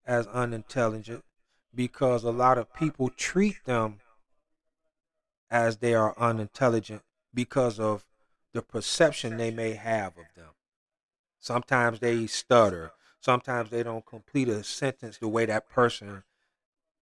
as 0.05 0.27
unintelligent 0.27 1.23
because 1.73 2.23
a 2.23 2.31
lot 2.31 2.57
of 2.57 2.73
people 2.73 3.09
treat 3.09 3.63
them 3.65 3.99
as 5.49 5.77
they 5.77 5.93
are 5.93 6.17
unintelligent 6.17 7.01
because 7.33 7.79
of 7.79 8.05
the 8.53 8.61
perception 8.61 9.37
they 9.37 9.51
may 9.51 9.73
have 9.73 10.17
of 10.17 10.25
them. 10.35 10.51
Sometimes 11.39 11.99
they 11.99 12.27
stutter 12.27 12.91
sometimes 13.27 13.69
they 13.69 13.83
don't 13.83 14.05
complete 14.05 14.47
a 14.47 14.63
sentence 14.63 15.17
the 15.17 15.27
way 15.27 15.45
that 15.45 15.69
person 15.69 16.23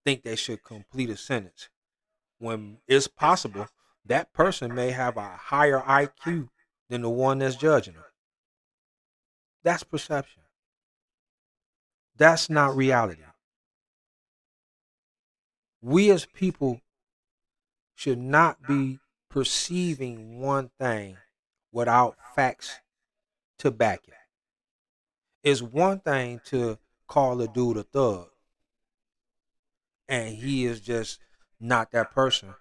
think 0.03 0.23
they 0.23 0.35
should 0.35 0.63
complete 0.63 1.09
a 1.09 1.17
sentence. 1.17 1.69
When 2.39 2.77
it's 2.87 3.07
possible, 3.07 3.67
that 4.05 4.33
person 4.33 4.73
may 4.73 4.91
have 4.91 5.17
a 5.17 5.29
higher 5.37 5.81
IQ 5.81 6.49
than 6.89 7.01
the 7.01 7.09
one 7.09 7.39
that's 7.39 7.55
judging 7.55 7.95
them. 7.95 8.03
That's 9.63 9.83
perception. 9.83 10.43
That's 12.17 12.49
not 12.49 12.75
reality. 12.75 13.23
We 15.81 16.11
as 16.11 16.25
people 16.25 16.81
should 17.95 18.19
not 18.19 18.65
be 18.67 18.99
perceiving 19.29 20.39
one 20.39 20.69
thing 20.79 21.17
without 21.71 22.17
facts 22.35 22.79
to 23.59 23.71
back 23.71 24.01
it. 24.07 24.13
It's 25.43 25.61
one 25.61 25.99
thing 25.99 26.41
to 26.45 26.79
call 27.07 27.41
a 27.41 27.47
dude 27.47 27.77
a 27.77 27.83
thug, 27.83 28.29
and 30.07 30.35
he 30.35 30.65
is 30.65 30.79
just 30.81 31.19
not 31.59 31.91
that 31.91 32.11
person. 32.11 32.55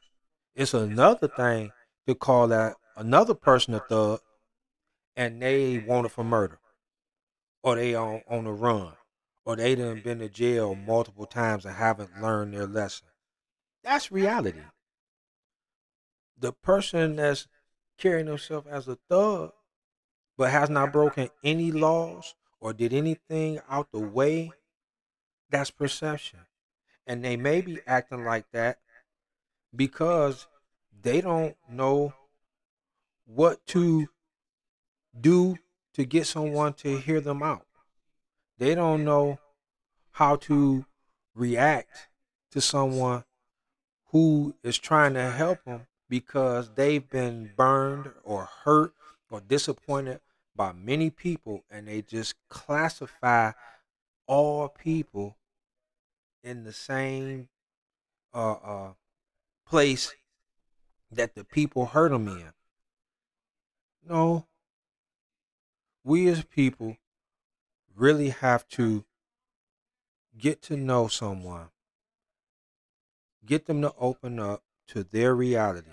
It's 0.55 0.75
another 0.75 1.27
thing 1.29 1.73
to 2.07 2.15
call 2.15 2.49
that 2.49 2.77
another 2.97 3.35
person 3.35 3.75
a 3.75 3.81
thug, 3.81 4.21
and 5.17 5.43
they 5.43 5.79
wanted 5.79 6.13
for 6.13 6.23
murder, 6.23 6.59
or 7.63 7.75
they 7.75 7.95
on 7.95 8.23
on 8.29 8.45
the 8.45 8.53
run, 8.53 8.93
or 9.45 9.57
they 9.57 9.75
done 9.75 10.01
been 10.01 10.21
to 10.21 10.29
jail 10.29 10.75
multiple 10.75 11.27
times 11.27 11.65
and 11.65 11.75
haven't 11.75 12.23
learned 12.23 12.55
their 12.55 12.67
lesson. 12.67 13.09
That's 13.83 14.13
reality. 14.13 14.61
The 16.39 16.53
person 16.53 17.17
that's 17.17 17.49
carrying 17.99 18.27
himself 18.27 18.65
as 18.69 18.87
a 18.87 18.99
thug, 19.09 19.53
but 20.37 20.51
has 20.51 20.71
not 20.71 20.93
broken 20.93 21.31
any 21.43 21.73
laws 21.73 22.35
or 22.61 22.73
did 22.73 22.93
anything 22.93 23.61
out 23.69 23.91
the 23.93 24.01
way, 24.01 24.53
that's 25.51 25.71
perception. 25.71 26.41
And 27.07 27.25
they 27.25 27.37
may 27.37 27.61
be 27.61 27.81
acting 27.87 28.25
like 28.25 28.47
that 28.53 28.79
because 29.75 30.47
they 31.03 31.21
don't 31.21 31.57
know 31.69 32.15
what 33.27 33.67
to 33.67 34.09
do 35.21 35.57
to 35.95 36.05
get 36.05 36.27
someone 36.27 36.73
to 36.75 36.99
hear 36.99 37.21
them 37.21 37.43
out. 37.43 37.67
They 38.59 38.75
don't 38.75 39.05
know 39.05 39.39
how 40.13 40.37
to 40.37 40.85
react 41.35 42.09
to 42.53 42.61
someone 42.61 43.25
who 44.07 44.55
is 44.63 44.79
trying 44.79 45.15
to 45.15 45.31
help 45.31 45.65
them 45.65 45.87
because 46.09 46.71
they've 46.75 47.09
been 47.09 47.51
burned 47.57 48.11
or 48.23 48.49
hurt 48.65 48.95
or 49.31 49.41
disappointed 49.41 50.21
by 50.55 50.73
many 50.73 51.11
people 51.11 51.65
and 51.71 51.89
they 51.89 52.01
just 52.01 52.35
classify 52.49 53.51
all 54.27 54.69
people 54.69 55.37
in 56.45 56.65
the 56.65 56.73
same 56.73 57.49
uh, 58.33 58.53
uh, 58.53 58.93
place 59.75 60.15
that 61.11 61.35
the 61.35 61.43
people 61.43 61.87
hurt 61.87 62.13
them 62.13 62.29
in. 62.29 62.53
No, 64.09 64.47
we 66.05 66.29
as 66.29 66.45
people 66.45 66.97
really 67.97 68.29
have 68.29 68.69
to 68.69 69.05
get 70.39 70.63
to 70.63 70.77
know 70.77 71.09
someone, 71.09 71.71
get 73.45 73.67
them 73.67 73.83
to 73.83 73.93
open 73.99 74.39
up 74.39 74.63
to 74.87 75.03
their 75.03 75.35
reality 75.35 75.91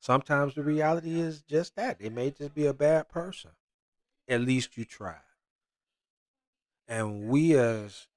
Sometimes 0.00 0.56
the 0.56 0.64
reality 0.64 1.20
is 1.20 1.40
just 1.40 1.76
that. 1.76 2.00
They 2.00 2.08
may 2.08 2.32
just 2.32 2.52
be 2.52 2.66
a 2.66 2.74
bad 2.74 3.08
person. 3.08 3.52
At 4.28 4.40
least 4.40 4.76
you 4.76 4.84
try. 4.84 5.20
And 6.88 7.28
we 7.28 7.56
as 7.56 8.08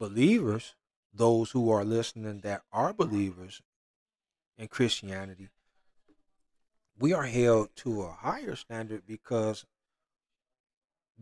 believers, 0.00 0.74
those 1.16 1.50
who 1.50 1.70
are 1.70 1.84
listening 1.84 2.40
that 2.40 2.62
are 2.72 2.92
believers 2.92 3.62
in 4.58 4.68
Christianity, 4.68 5.48
we 6.98 7.12
are 7.12 7.24
held 7.24 7.74
to 7.76 8.02
a 8.02 8.12
higher 8.12 8.56
standard 8.56 9.02
because 9.06 9.64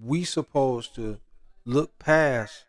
we 0.00 0.24
supposed 0.24 0.94
to 0.94 1.18
look 1.64 1.98
past 1.98 2.64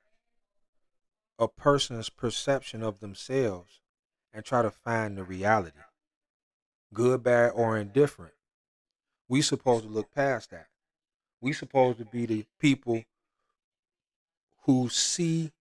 a 1.37 1.47
person's 1.47 2.09
perception 2.09 2.81
of 2.81 2.99
themselves 2.99 3.81
and 4.33 4.43
try 4.43 4.61
to 4.61 4.71
find 4.71 5.17
the 5.17 5.23
reality 5.23 5.79
good, 6.95 7.21
bad, 7.21 7.51
or 7.53 7.77
indifferent. 7.77 8.33
We 9.27 9.41
supposed 9.41 9.83
to 9.83 9.89
look 9.89 10.11
past 10.11 10.49
that. 10.51 10.67
We 11.41 11.53
supposed 11.53 11.99
to 11.99 12.05
be 12.05 12.25
the 12.25 12.45
people 12.59 13.03
who 14.63 14.89
see 14.89 15.51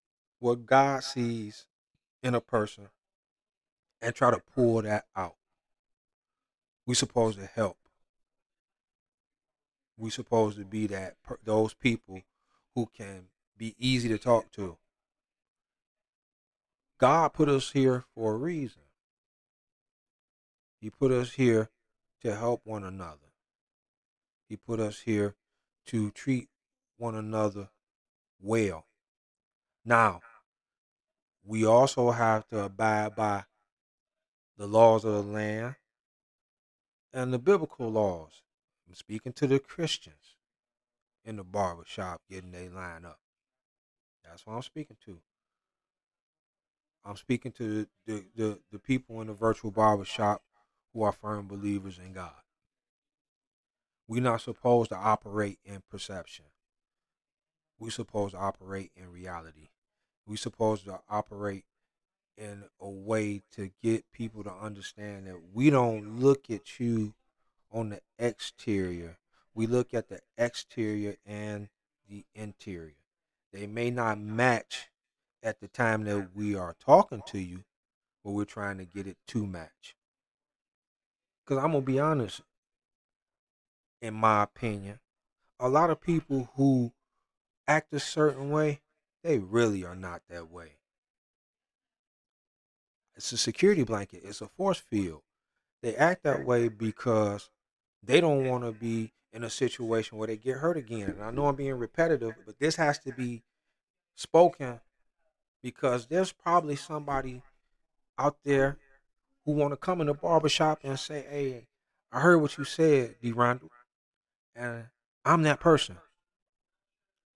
what 0.45 0.67
God 0.67 1.03
sees 1.03 1.65
in 2.23 2.35
a 2.35 2.41
person 2.41 2.89
and 4.03 4.15
try 4.15 4.31
to 4.31 4.43
pull 4.55 4.83
that 4.83 5.07
out. 5.17 5.37
We 6.85 6.95
supposed 6.95 7.39
to 7.39 7.47
help. 7.47 7.79
We 9.97 10.11
supposed 10.11 10.59
to 10.59 10.67
be 10.67 10.87
that 10.89 11.17
those 11.45 11.73
people 11.73 12.21
who 12.75 12.91
can 12.95 13.29
be 13.57 13.75
easy 13.79 14.07
to 14.11 14.19
talk 14.19 14.53
to. 14.53 14.77
God 16.99 17.33
put 17.33 17.49
us 17.49 17.71
here 17.71 18.05
for 18.15 18.35
a 18.35 18.37
reason. 18.37 18.83
He 20.79 20.91
put 20.91 21.11
us 21.11 21.33
here 21.33 21.71
to 22.21 22.37
help 22.37 22.61
one 22.65 22.85
another. 22.85 23.33
He 24.47 24.57
put 24.57 24.79
us 24.79 25.01
here 25.01 25.37
to 25.87 26.11
treat 26.11 26.51
one 26.99 27.15
another 27.15 27.71
well. 28.39 28.85
Now, 29.87 30.21
we 31.45 31.67
also 31.67 32.11
have 32.11 32.47
to 32.49 32.65
abide 32.65 33.15
by 33.15 33.45
the 34.57 34.67
laws 34.67 35.05
of 35.05 35.13
the 35.13 35.33
land 35.33 35.75
and 37.13 37.33
the 37.33 37.39
biblical 37.39 37.91
laws. 37.91 38.43
I'm 38.89 38.95
speaking 38.95 39.33
to 39.35 39.47
the 39.47 39.59
Christians 39.59 40.37
in 41.25 41.37
the 41.37 41.45
barber 41.45 41.85
shop 41.87 42.23
getting 42.31 42.53
their 42.53 42.71
line 42.71 43.05
up. 43.05 43.19
That's 44.25 44.47
what 44.47 44.55
I'm 44.55 44.63
speaking 44.63 44.97
to. 45.07 45.19
I'm 47.05 47.17
speaking 47.17 47.53
to 47.53 47.87
the, 48.07 48.25
the, 48.35 48.59
the 48.73 48.79
people 48.79 49.21
in 49.21 49.27
the 49.27 49.35
virtual 49.35 49.71
barber 49.71 50.05
shop 50.05 50.43
who 50.93 51.03
are 51.03 51.13
firm 51.13 51.47
believers 51.47 51.99
in 52.05 52.13
God. 52.15 52.33
We're 54.09 54.23
not 54.23 54.41
supposed 54.41 54.91
to 54.91 54.97
operate 54.97 55.59
in 55.65 55.83
perception. 55.91 56.47
We're 57.79 57.91
supposed 57.91 58.35
to 58.35 58.41
operate 58.41 58.93
in 58.97 59.11
reality. 59.11 59.69
We're 60.27 60.37
supposed 60.37 60.85
to 60.87 61.01
operate 61.09 61.65
in 62.37 62.65
a 62.81 62.89
way 62.89 63.43
to 63.53 63.71
get 63.83 64.11
people 64.13 64.43
to 64.45 64.53
understand 64.53 65.27
that 65.27 65.41
we 65.53 65.71
don't 65.71 66.19
look 66.19 66.51
at 66.51 66.81
you 66.81 67.15
on 67.71 67.91
the 67.91 68.01
exterior. 68.19 69.19
We 69.55 69.67
look 69.67 69.95
at 69.95 70.09
the 70.09 70.21
exterior 70.37 71.17
and 71.25 71.69
the 72.09 72.25
interior. 72.35 72.95
They 73.53 73.67
may 73.67 73.91
not 73.91 74.19
match 74.19 74.89
at 75.43 75.61
the 75.61 75.69
time 75.69 76.05
that 76.05 76.31
we 76.35 76.57
are 76.57 76.75
talking 76.85 77.23
to 77.27 77.39
you, 77.39 77.65
but 78.25 78.33
we're 78.33 78.45
trying 78.45 78.79
to 78.79 78.85
get 78.85 79.07
it 79.07 79.19
to 79.29 79.47
match. 79.47 79.95
Because 81.45 81.63
I'm 81.63 81.73
going 81.73 81.85
to 81.85 81.93
be 81.93 82.01
honest, 82.01 82.41
in 84.01 84.15
my 84.15 84.43
opinion, 84.43 84.99
a 85.61 85.69
lot 85.69 85.91
of 85.91 86.01
people 86.01 86.51
who 86.57 86.93
act 87.69 87.93
a 87.93 88.01
certain 88.01 88.51
way, 88.51 88.81
they 89.25 89.39
really 89.39 89.85
are 89.85 89.97
not 89.97 90.23
that 90.29 90.51
way. 90.51 90.77
It's 93.17 93.33
a 93.33 93.39
security 93.39 93.83
blanket, 93.83 94.23
it's 94.25 94.41
a 94.41 94.49
force 94.49 94.79
field. 94.79 95.23
They 95.83 95.97
act 95.97 96.23
that 96.23 96.45
way 96.47 96.69
because 96.69 97.51
they 98.03 98.21
don't 98.21 98.47
want 98.49 98.65
to 98.65 98.73
be 98.73 99.13
in 99.33 99.45
a 99.45 99.51
situation 99.51 100.19
where 100.19 100.29
they 100.29 100.37
get 100.37 100.59
hurt 100.59 100.77
again. 100.77 101.11
And 101.11 101.23
I 101.23 101.31
know 101.31 101.47
I'm 101.47 101.57
being 101.57 101.75
repetitive, 101.75 102.35
but 102.47 102.59
this 102.59 102.77
has 102.77 102.99
to 103.01 103.13
be 103.13 103.43
spoken 104.15 104.81
because 105.63 106.07
there's 106.07 106.33
probably 106.33 106.77
somebody 106.77 107.43
out 108.19 108.37
there 108.45 108.79
who 109.45 109.53
want 109.53 109.73
to 109.73 109.77
come 109.77 110.01
in 110.01 110.07
the 110.07 110.15
barbershop 110.15 110.81
and 110.85 110.99
say, 110.99 111.25
Hey, 111.29 111.67
I 112.13 112.21
heard 112.21 112.39
what 112.39 112.57
you 112.57 112.65
said, 112.65 113.17
D. 113.21 113.33
Randle, 113.33 113.71
and 114.55 114.85
I'm 115.25 115.43
that 115.43 115.61
person. 115.61 115.99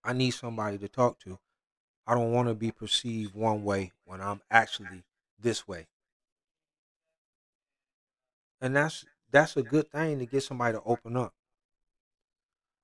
I 0.05 0.13
need 0.13 0.31
somebody 0.31 0.79
to 0.79 0.89
talk 0.89 1.19
to. 1.21 1.39
I 2.09 2.15
don't 2.15 2.33
want 2.33 2.49
to 2.49 2.55
be 2.55 2.71
perceived 2.71 3.35
one 3.35 3.65
way 3.65 3.93
when 4.07 4.23
I'm 4.23 4.41
actually 4.51 5.05
this 5.39 5.69
way. 5.69 5.89
And 8.63 8.75
that's 8.75 9.05
that's 9.31 9.59
a 9.59 9.63
good 9.63 9.93
thing 9.93 10.19
to 10.19 10.25
get 10.25 10.43
somebody 10.43 10.73
to 10.73 10.83
open 10.87 11.19
up. 11.19 11.35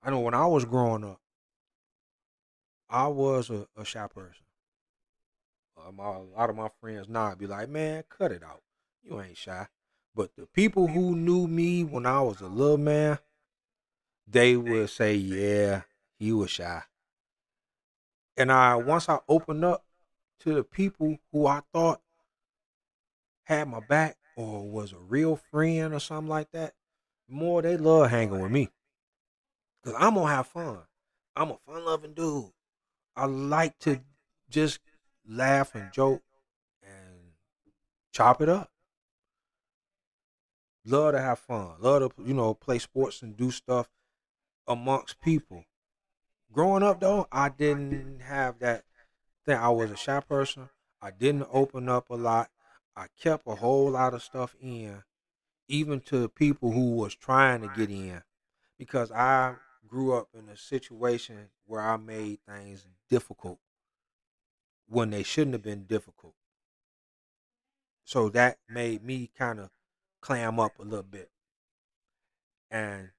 I 0.03 0.11
know 0.11 0.21
when 0.21 0.35
I 0.35 0.45
was 0.45 0.67
growing 0.67 1.05
up, 1.05 1.23
I 2.91 3.07
was 3.07 3.49
a, 3.49 3.67
a 3.79 3.85
shy 3.87 4.07
person. 4.09 4.45
Uh, 5.75 5.91
my, 5.91 6.05
a 6.05 6.19
lot 6.37 6.51
of 6.51 6.57
my 6.57 6.69
friends 6.79 7.09
now 7.09 7.35
be 7.35 7.47
like, 7.47 7.71
man, 7.71 8.05
cut 8.11 8.31
it 8.31 8.43
out. 8.43 8.61
You 9.03 9.23
ain't 9.23 9.39
shy. 9.39 9.67
But 10.15 10.37
the 10.37 10.47
people 10.47 10.87
who 10.87 11.17
knew 11.17 11.49
me 11.49 11.83
when 11.83 12.05
I 12.05 12.21
was 12.21 12.43
a 12.43 12.47
little 12.47 12.77
man, 12.77 13.19
they 14.29 14.55
would 14.55 14.91
say, 14.91 15.15
yeah, 15.15 15.83
he 16.19 16.31
was 16.31 16.51
shy. 16.51 16.83
And 18.37 18.51
I 18.51 18.77
once 18.77 19.09
I 19.09 19.19
opened 19.29 19.65
up 19.65 19.85
to 20.41 20.55
the 20.55 20.65
people 20.65 21.19
who 21.33 21.47
I 21.47 21.63
thought 21.73 22.01
had 23.45 23.69
my 23.69 23.81
back 23.81 24.17
or 24.37 24.69
was 24.69 24.93
a 24.93 24.99
real 24.99 25.37
friend 25.37 25.95
or 25.95 26.01
something 26.01 26.29
like 26.29 26.51
that, 26.53 26.75
more 27.29 27.63
they 27.63 27.77
love 27.77 28.11
hanging 28.11 28.41
with 28.41 28.51
me. 28.51 28.69
Cause 29.85 29.95
I'm 29.99 30.15
gonna 30.15 30.35
have 30.35 30.47
fun. 30.47 30.79
I'm 31.37 31.51
a 31.51 31.59
fun 31.67 31.85
loving 31.85 32.15
dude. 32.15 32.51
I 33.17 33.27
like 33.27 33.79
to 33.81 34.01
just 34.49 34.81
laugh 35.27 35.75
and 35.75 35.93
joke 35.93 36.23
and 36.83 37.33
chop 38.13 38.41
it 38.41 38.49
up. 38.49 38.71
Love 40.87 41.15
to 41.15 41.21
have 41.21 41.39
fun. 41.39 41.73
Love 41.81 42.15
to, 42.17 42.23
you 42.23 42.35
know, 42.35 42.55
play 42.55 42.79
sports 42.79 43.23
and 43.23 43.37
do 43.37 43.51
stuff 43.51 43.89
amongst 44.67 45.21
people. 45.21 45.65
Growing 46.55 46.85
up 46.85 47.01
though, 47.01 47.27
I 47.33 47.49
didn't 47.49 48.21
have 48.21 48.61
that 48.61 48.85
thing. 49.45 49.57
I 49.57 49.71
was 49.71 49.91
a 49.91 49.97
shy 49.97 50.21
person. 50.21 50.69
I 51.03 51.11
didn't 51.11 51.49
open 51.51 51.89
up 51.89 52.11
a 52.11 52.15
lot. 52.15 52.49
I 52.97 53.07
kept 53.21 53.49
a 53.49 53.57
whole 53.57 53.91
lot 53.91 54.15
of 54.15 54.23
stuff 54.23 54.55
in, 54.61 55.03
even 55.67 55.99
to 56.03 56.29
people 56.29 56.71
who 56.71 56.93
was 56.93 57.17
trying 57.17 57.63
to 57.63 57.73
get 57.77 57.91
in, 57.91 58.23
because 58.79 59.11
I 59.11 59.57
grew 59.89 60.15
up 60.15 60.29
in 60.33 60.49
a 60.49 60.57
situation 60.57 61.49
where 61.67 61.81
I 61.81 61.97
made 61.97 62.39
things 62.47 62.87
difficult 63.11 63.59
when 64.89 65.11
they 65.11 65.25
shouldn't 65.25 65.55
have 65.55 65.63
been 65.63 65.87
difficult. 65.87 66.35
So 68.05 68.29
that 68.29 68.59
made 68.69 69.03
me 69.03 69.29
kind 69.37 69.59
of 69.59 69.71
clam 70.21 70.61
up 70.61 70.79
a 70.79 70.83
little 70.83 71.03
bit. 71.03 71.31
And 72.71 73.11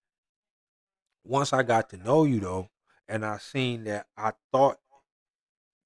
once 1.26 1.52
I 1.52 1.64
got 1.64 1.90
to 1.90 1.98
know 1.98 2.24
you 2.24 2.40
though, 2.40 2.70
and 3.08 3.26
I 3.26 3.38
seen 3.38 3.84
that 3.86 4.08
I 4.18 4.34
thought 4.52 4.80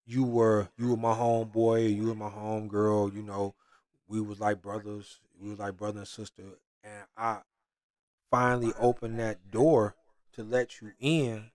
you 0.05 0.23
were 0.23 0.69
you 0.77 0.89
were 0.89 0.97
my 0.97 1.13
homeboy, 1.13 1.95
you 1.95 2.07
were 2.07 2.15
my 2.15 2.29
homegirl, 2.29 3.13
you 3.13 3.21
know, 3.21 3.55
we 4.07 4.21
was 4.21 4.39
like 4.39 4.61
brothers, 4.61 5.19
we 5.39 5.49
was 5.49 5.59
like 5.59 5.77
brother 5.77 5.99
and 5.99 6.07
sister, 6.07 6.43
and 6.83 7.03
I 7.15 7.39
finally 8.31 8.73
opened 8.79 9.19
that 9.19 9.51
door 9.51 9.95
to 10.33 10.43
let 10.43 10.81
you 10.81 10.91
in. 10.99 11.51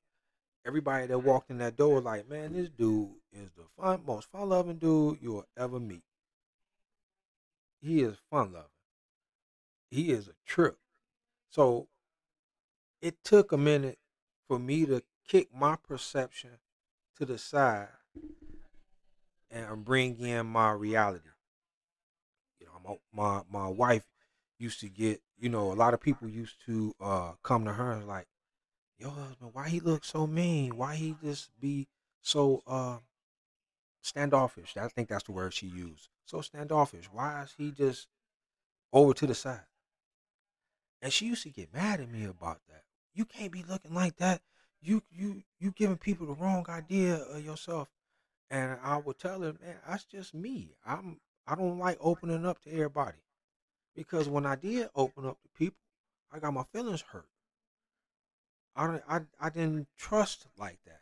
Everybody 0.66 1.06
that 1.08 1.18
walked 1.18 1.50
in 1.50 1.58
that 1.58 1.76
door, 1.76 1.96
was 1.96 2.04
like, 2.04 2.28
man, 2.28 2.54
this 2.54 2.70
dude 2.70 3.10
is 3.32 3.50
the 3.52 3.64
fun, 3.78 4.00
most 4.06 4.30
fun 4.30 4.48
loving 4.48 4.76
dude 4.76 5.18
you'll 5.20 5.44
ever 5.58 5.78
meet. 5.78 6.04
He 7.82 8.02
is 8.02 8.16
fun 8.30 8.52
loving. 8.52 8.68
He 9.90 10.10
is 10.10 10.26
a 10.28 10.32
trip. 10.46 10.78
So 11.50 11.88
it 13.02 13.22
took 13.22 13.52
a 13.52 13.58
minute 13.58 13.98
for 14.48 14.58
me 14.58 14.86
to 14.86 15.02
kick 15.26 15.48
my 15.54 15.76
perception 15.76 16.50
to 17.16 17.24
the 17.24 17.38
side 17.38 17.88
and 19.50 19.84
bring 19.84 20.18
in 20.20 20.46
my 20.46 20.72
reality 20.72 21.28
You 22.60 22.66
my 22.84 22.96
my 23.12 23.42
my 23.50 23.68
wife 23.68 24.06
used 24.58 24.80
to 24.80 24.88
get, 24.88 25.20
you 25.38 25.48
know, 25.48 25.72
a 25.72 25.74
lot 25.74 25.94
of 25.94 26.00
people 26.00 26.28
used 26.28 26.56
to 26.66 26.94
uh 27.00 27.32
come 27.42 27.64
to 27.64 27.72
her 27.72 27.92
and 27.92 28.06
like, 28.06 28.26
yo 28.98 29.10
husband, 29.10 29.50
why 29.52 29.68
he 29.68 29.80
look 29.80 30.04
so 30.04 30.26
mean? 30.26 30.76
Why 30.76 30.96
he 30.96 31.16
just 31.22 31.50
be 31.60 31.88
so 32.22 32.62
uh 32.66 32.98
standoffish? 34.02 34.76
I 34.76 34.88
think 34.88 35.08
that's 35.08 35.24
the 35.24 35.32
word 35.32 35.54
she 35.54 35.66
used. 35.66 36.08
So 36.26 36.40
standoffish. 36.40 37.06
Why 37.12 37.42
is 37.42 37.54
he 37.56 37.70
just 37.70 38.08
over 38.92 39.14
to 39.14 39.26
the 39.26 39.34
side? 39.34 39.66
And 41.02 41.12
she 41.12 41.26
used 41.26 41.42
to 41.42 41.50
get 41.50 41.72
mad 41.72 42.00
at 42.00 42.10
me 42.10 42.24
about 42.24 42.60
that. 42.68 42.82
You 43.12 43.24
can't 43.26 43.52
be 43.52 43.62
looking 43.62 43.94
like 43.94 44.16
that. 44.16 44.40
You 44.84 45.02
you 45.10 45.42
you 45.58 45.70
giving 45.70 45.96
people 45.96 46.26
the 46.26 46.34
wrong 46.34 46.66
idea 46.68 47.16
of 47.16 47.44
yourself. 47.44 47.88
And 48.50 48.78
I 48.82 48.98
would 48.98 49.18
tell 49.18 49.40
her, 49.40 49.54
man, 49.54 49.76
that's 49.88 50.04
just 50.04 50.34
me. 50.34 50.74
I'm 50.84 51.20
I 51.46 51.54
don't 51.54 51.78
like 51.78 51.98
opening 52.00 52.44
up 52.44 52.60
to 52.62 52.72
everybody 52.72 53.18
because 53.94 54.28
when 54.28 54.44
I 54.46 54.56
did 54.56 54.90
open 54.94 55.24
up 55.26 55.40
to 55.42 55.48
people, 55.56 55.80
I 56.30 56.38
got 56.38 56.52
my 56.52 56.64
feelings 56.64 57.00
hurt. 57.00 57.28
I, 58.76 59.00
I, 59.08 59.20
I 59.40 59.50
didn't 59.50 59.88
trust 59.96 60.46
like 60.58 60.78
that. 60.84 61.00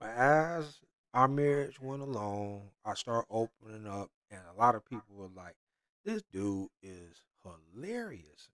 But 0.00 0.10
as 0.10 0.80
our 1.12 1.28
marriage 1.28 1.80
went 1.80 2.02
along, 2.02 2.70
I 2.84 2.94
started 2.94 3.26
opening 3.30 3.86
up, 3.86 4.10
and 4.30 4.40
a 4.50 4.58
lot 4.58 4.74
of 4.74 4.84
people 4.84 5.14
were 5.16 5.28
like, 5.34 5.56
"This 6.04 6.22
dude 6.32 6.70
is 6.82 7.22
hilarious," 7.42 8.48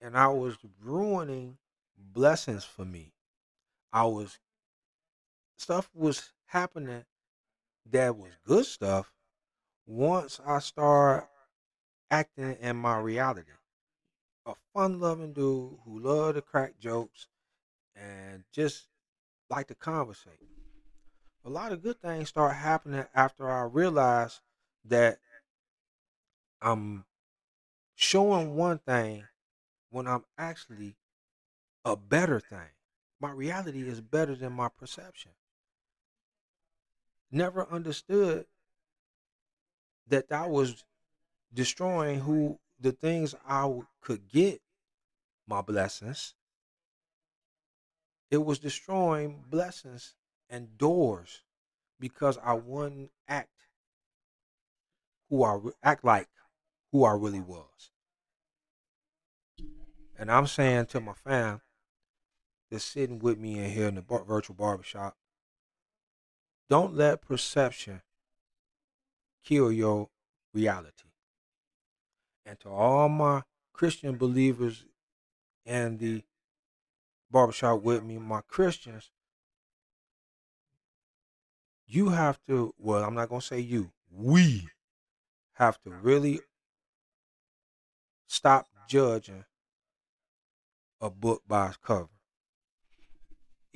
and 0.00 0.16
I 0.16 0.28
was 0.28 0.56
ruining 0.82 1.58
blessings 1.96 2.64
for 2.64 2.84
me. 2.84 3.12
I 3.96 4.04
was 4.04 4.38
stuff 5.56 5.88
was 5.94 6.30
happening 6.44 7.06
that 7.90 8.14
was 8.14 8.32
good 8.44 8.66
stuff, 8.66 9.10
once 9.86 10.38
I 10.46 10.58
start 10.58 11.26
acting 12.10 12.58
in 12.60 12.76
my 12.76 12.98
reality. 12.98 13.52
A 14.44 14.52
fun 14.74 15.00
loving 15.00 15.32
dude 15.32 15.78
who 15.86 15.98
loved 15.98 16.34
to 16.34 16.42
crack 16.42 16.78
jokes 16.78 17.28
and 17.94 18.44
just 18.52 18.86
like 19.48 19.68
to 19.68 19.74
conversate. 19.74 20.42
A 21.46 21.48
lot 21.48 21.72
of 21.72 21.82
good 21.82 21.98
things 22.02 22.28
start 22.28 22.54
happening 22.54 23.06
after 23.14 23.50
I 23.50 23.62
realize 23.62 24.42
that 24.84 25.20
I'm 26.60 27.06
showing 27.94 28.56
one 28.56 28.76
thing 28.76 29.24
when 29.88 30.06
I'm 30.06 30.26
actually 30.36 30.96
a 31.82 31.96
better 31.96 32.40
thing. 32.40 32.75
My 33.20 33.30
reality 33.30 33.88
is 33.88 34.00
better 34.00 34.34
than 34.34 34.52
my 34.52 34.68
perception. 34.68 35.32
Never 37.30 37.66
understood 37.70 38.46
that 40.08 40.28
that 40.28 40.50
was 40.50 40.84
destroying 41.52 42.20
who 42.20 42.58
the 42.78 42.92
things 42.92 43.34
I 43.48 43.80
could 44.00 44.28
get 44.28 44.60
my 45.46 45.62
blessings. 45.62 46.34
It 48.30 48.38
was 48.38 48.58
destroying 48.58 49.44
blessings 49.48 50.14
and 50.50 50.76
doors 50.76 51.42
because 51.98 52.38
I 52.42 52.54
wouldn't 52.54 53.10
act 53.28 53.50
who 55.30 55.42
I 55.42 55.58
act 55.82 56.04
like 56.04 56.28
who 56.92 57.04
I 57.04 57.12
really 57.12 57.40
was. 57.40 57.90
And 60.18 60.30
I'm 60.30 60.46
saying 60.46 60.86
to 60.86 61.00
my 61.00 61.12
fam, 61.12 61.60
that's 62.70 62.84
sitting 62.84 63.18
with 63.18 63.38
me 63.38 63.58
in 63.58 63.70
here 63.70 63.88
in 63.88 63.94
the 63.94 64.02
bar- 64.02 64.24
virtual 64.24 64.56
barbershop, 64.56 65.16
don't 66.68 66.94
let 66.94 67.22
perception 67.22 68.02
kill 69.44 69.70
your 69.70 70.08
reality. 70.52 71.10
And 72.44 72.58
to 72.60 72.68
all 72.68 73.08
my 73.08 73.42
Christian 73.72 74.16
believers 74.16 74.84
in 75.64 75.98
the 75.98 76.22
barbershop 77.30 77.82
with 77.82 78.02
me, 78.04 78.18
my 78.18 78.40
Christians, 78.48 79.10
you 81.86 82.08
have 82.10 82.40
to, 82.48 82.74
well, 82.78 83.04
I'm 83.04 83.14
not 83.14 83.28
going 83.28 83.40
to 83.40 83.46
say 83.46 83.60
you, 83.60 83.92
we 84.10 84.68
have 85.54 85.80
to 85.82 85.90
really 85.90 86.40
stop 88.26 88.66
judging 88.88 89.44
a 91.00 91.10
book 91.10 91.42
by 91.46 91.68
its 91.68 91.76
cover. 91.76 92.08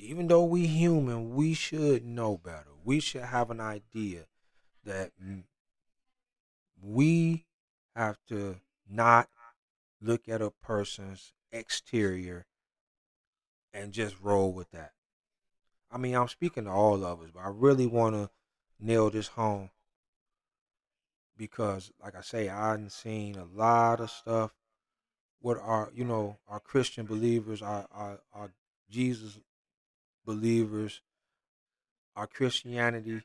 Even 0.01 0.27
though 0.27 0.43
we 0.43 0.65
human, 0.65 1.35
we 1.35 1.53
should 1.53 2.03
know 2.03 2.35
better. 2.35 2.71
We 2.83 2.99
should 2.99 3.21
have 3.21 3.51
an 3.51 3.59
idea 3.59 4.25
that 4.83 5.11
we 6.81 7.45
have 7.95 8.17
to 8.29 8.55
not 8.89 9.29
look 10.01 10.27
at 10.27 10.41
a 10.41 10.49
person's 10.49 11.33
exterior 11.51 12.47
and 13.71 13.91
just 13.91 14.15
roll 14.19 14.51
with 14.51 14.71
that. 14.71 14.93
I 15.91 15.99
mean, 15.99 16.15
I'm 16.15 16.27
speaking 16.27 16.63
to 16.63 16.71
all 16.71 17.05
of 17.05 17.21
us, 17.21 17.29
but 17.31 17.41
I 17.41 17.49
really 17.49 17.85
want 17.85 18.15
to 18.15 18.29
nail 18.79 19.11
this 19.11 19.27
home 19.27 19.69
because, 21.37 21.91
like 22.01 22.15
I 22.15 22.21
say, 22.21 22.49
I've 22.49 22.91
seen 22.91 23.35
a 23.35 23.45
lot 23.45 23.99
of 23.99 24.09
stuff. 24.09 24.51
What 25.41 25.59
our, 25.59 25.89
you 25.93 26.05
know, 26.05 26.37
our 26.47 26.59
Christian 26.59 27.05
believers, 27.05 27.61
our, 27.61 27.85
our, 27.91 28.19
our 28.33 28.51
Jesus 28.89 29.39
believers, 30.31 31.01
our 32.15 32.25
Christianity 32.25 33.21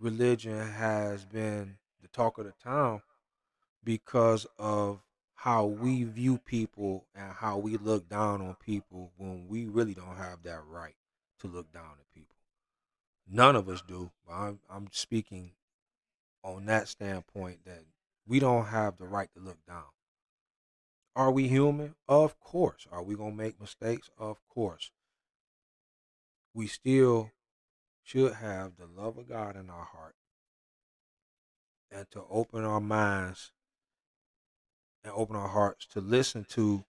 religion 0.00 0.58
has 0.72 1.26
been 1.26 1.76
the 2.00 2.08
talk 2.08 2.38
of 2.38 2.46
the 2.46 2.54
town 2.64 3.02
because 3.84 4.46
of 4.58 5.00
how 5.34 5.66
we 5.66 6.04
view 6.04 6.38
people 6.38 7.04
and 7.14 7.34
how 7.34 7.58
we 7.58 7.76
look 7.76 8.08
down 8.08 8.40
on 8.40 8.56
people 8.64 9.12
when 9.18 9.46
we 9.46 9.66
really 9.66 9.92
don't 9.92 10.16
have 10.16 10.42
that 10.42 10.60
right 10.66 10.94
to 11.40 11.48
look 11.48 11.70
down 11.70 11.92
at 12.00 12.14
people. 12.14 12.36
None 13.30 13.54
of 13.54 13.68
us 13.68 13.82
do, 13.86 14.10
but 14.26 14.32
I'm, 14.32 14.60
I'm 14.70 14.88
speaking 14.92 15.50
on 16.42 16.64
that 16.64 16.88
standpoint 16.88 17.58
that 17.66 17.84
we 18.26 18.38
don't 18.38 18.68
have 18.68 18.96
the 18.96 19.04
right 19.04 19.28
to 19.34 19.40
look 19.40 19.58
down. 19.68 19.84
Are 21.14 21.30
we 21.30 21.48
human? 21.48 21.94
Of 22.08 22.40
course. 22.40 22.86
Are 22.90 23.02
we 23.02 23.16
going 23.16 23.32
to 23.32 23.42
make 23.42 23.60
mistakes? 23.60 24.08
Of 24.16 24.38
course. 24.48 24.90
We 26.56 26.68
still 26.68 27.32
should 28.02 28.32
have 28.32 28.78
the 28.78 28.86
love 28.86 29.18
of 29.18 29.28
God 29.28 29.56
in 29.56 29.68
our 29.68 29.84
heart 29.84 30.14
and 31.90 32.10
to 32.12 32.22
open 32.30 32.64
our 32.64 32.80
minds 32.80 33.52
and 35.04 35.12
open 35.14 35.36
our 35.36 35.48
hearts 35.48 35.84
to 35.88 36.00
listen 36.00 36.46
to 36.52 36.86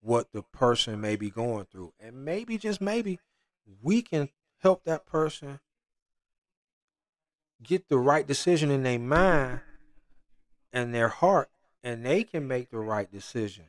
what 0.00 0.30
the 0.30 0.42
person 0.42 1.00
may 1.00 1.16
be 1.16 1.28
going 1.28 1.64
through. 1.64 1.92
And 1.98 2.24
maybe, 2.24 2.56
just 2.56 2.80
maybe, 2.80 3.18
we 3.82 4.00
can 4.00 4.28
help 4.58 4.84
that 4.84 5.06
person 5.06 5.58
get 7.60 7.88
the 7.88 7.98
right 7.98 8.28
decision 8.28 8.70
in 8.70 8.84
their 8.84 9.00
mind 9.00 9.58
and 10.72 10.94
their 10.94 11.08
heart, 11.08 11.50
and 11.82 12.06
they 12.06 12.22
can 12.22 12.46
make 12.46 12.70
the 12.70 12.78
right 12.78 13.10
decision. 13.10 13.64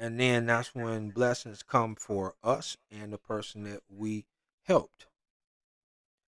And 0.00 0.18
then 0.18 0.46
that's 0.46 0.74
when 0.74 1.10
blessings 1.10 1.62
come 1.62 1.94
for 1.94 2.34
us 2.42 2.78
and 2.90 3.12
the 3.12 3.18
person 3.18 3.64
that 3.64 3.82
we 3.94 4.24
helped. 4.62 5.04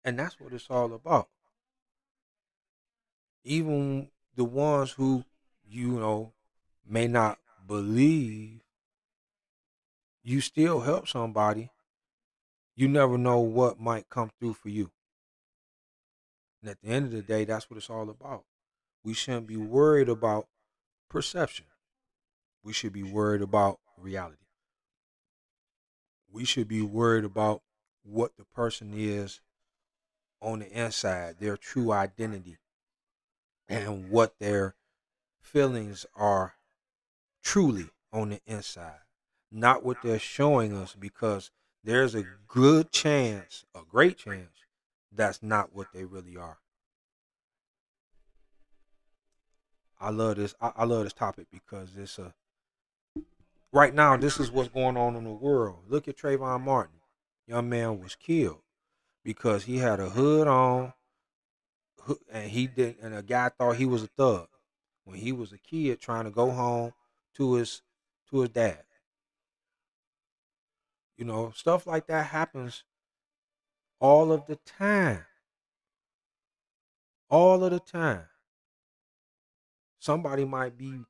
And 0.05 0.19
that's 0.19 0.39
what 0.39 0.53
it's 0.53 0.67
all 0.69 0.93
about. 0.93 1.29
Even 3.45 4.11
the 4.37 4.45
ones 4.45 4.93
who 4.93 5.25
you 5.67 5.93
know 5.93 6.35
may 6.87 7.09
not 7.09 7.39
believe, 7.67 8.61
you 10.23 10.43
still 10.43 10.81
help 10.81 11.09
somebody. 11.09 11.71
You 12.77 12.89
never 12.89 13.17
know 13.17 13.39
what 13.39 13.81
might 13.81 14.11
come 14.11 14.33
through 14.39 14.55
for 14.55 14.69
you. 14.69 14.91
And 16.61 16.71
at 16.71 16.83
the 16.83 16.89
end 16.89 17.07
of 17.07 17.13
the 17.13 17.23
day, 17.23 17.47
that's 17.47 17.71
what 17.71 17.79
it's 17.79 17.89
all 17.89 18.11
about. 18.11 18.45
We 19.03 19.15
shouldn't 19.15 19.47
be 19.47 19.57
worried 19.57 20.11
about 20.11 20.47
perception. 21.09 21.65
We 22.63 22.73
should 22.73 22.93
be 22.93 23.03
worried 23.03 23.43
about 23.43 23.81
reality. 23.99 24.37
We 26.31 26.45
should 26.45 26.69
be 26.69 26.83
worried 26.83 27.25
about 27.25 27.63
what 28.05 28.37
the 28.37 28.45
person 28.45 28.93
is 28.97 29.41
on 30.41 30.61
the 30.61 30.71
inside, 30.71 31.37
their 31.39 31.57
true 31.57 31.93
identity, 31.93 32.59
and 33.69 34.11
what 34.11 34.39
their 34.39 34.75
feelings 35.41 36.07
are 36.17 36.55
truly 37.43 37.91
on 38.13 38.31
the 38.31 38.41
inside, 38.47 39.01
not 39.51 39.85
what 39.85 39.99
they're 40.03 40.19
showing 40.19 40.77
us, 40.77 40.95
because 40.99 41.51
there's 41.85 42.15
a 42.15 42.25
good 42.47 42.91
chance, 42.91 43.65
a 43.75 43.81
great 43.89 44.19
chance, 44.19 44.65
that's 45.11 45.43
not 45.43 45.75
what 45.75 45.89
they 45.93 46.05
really 46.05 46.37
are. 46.37 46.59
I 50.01 50.11
love 50.11 50.37
this. 50.37 50.55
I, 50.61 50.73
I 50.77 50.85
love 50.85 51.05
this 51.05 51.13
topic 51.13 51.47
because 51.53 51.91
it's 51.97 52.19
a 52.19 52.35
right 53.73 53.95
now. 53.95 54.17
This 54.17 54.39
is 54.39 54.51
what's 54.51 54.69
going 54.69 54.97
on 54.97 55.17
in 55.17 55.25
the 55.25 55.31
world. 55.31 55.85
Look 55.89 56.07
at 56.07 56.17
Trayvon 56.17 56.63
Martin. 56.63 57.01
Young 57.47 57.69
man 57.69 58.01
was 58.01 58.15
killed 58.15 58.63
because 59.25 59.65
he 59.65 59.79
had 59.79 59.99
a 59.99 60.11
hood 60.11 60.47
on, 60.47 60.93
and 62.31 62.51
he 62.51 62.67
did, 62.67 62.97
and 63.03 63.15
a 63.15 63.23
guy 63.23 63.49
thought 63.49 63.77
he 63.77 63.87
was 63.87 64.03
a 64.03 64.09
thug 64.09 64.49
when 65.05 65.19
he 65.19 65.33
was 65.33 65.53
a 65.53 65.59
kid 65.59 66.01
trying 66.01 66.25
to 66.25 66.31
go 66.31 66.51
home 66.51 66.93
to 67.35 67.55
his 67.55 67.83
to 68.31 68.41
his 68.41 68.51
dad. 68.51 68.85
You 71.17 71.25
know, 71.25 71.53
stuff 71.55 71.87
like 71.87 72.07
that 72.07 72.27
happens 72.27 72.85
all 74.01 74.33
of 74.33 74.47
the 74.47 74.57
time. 74.67 75.25
All 77.29 77.65
of 77.65 77.71
the 77.71 77.81
time. 77.81 78.25
Somebody 80.01 80.45
might 80.45 80.77
be 80.77 81.05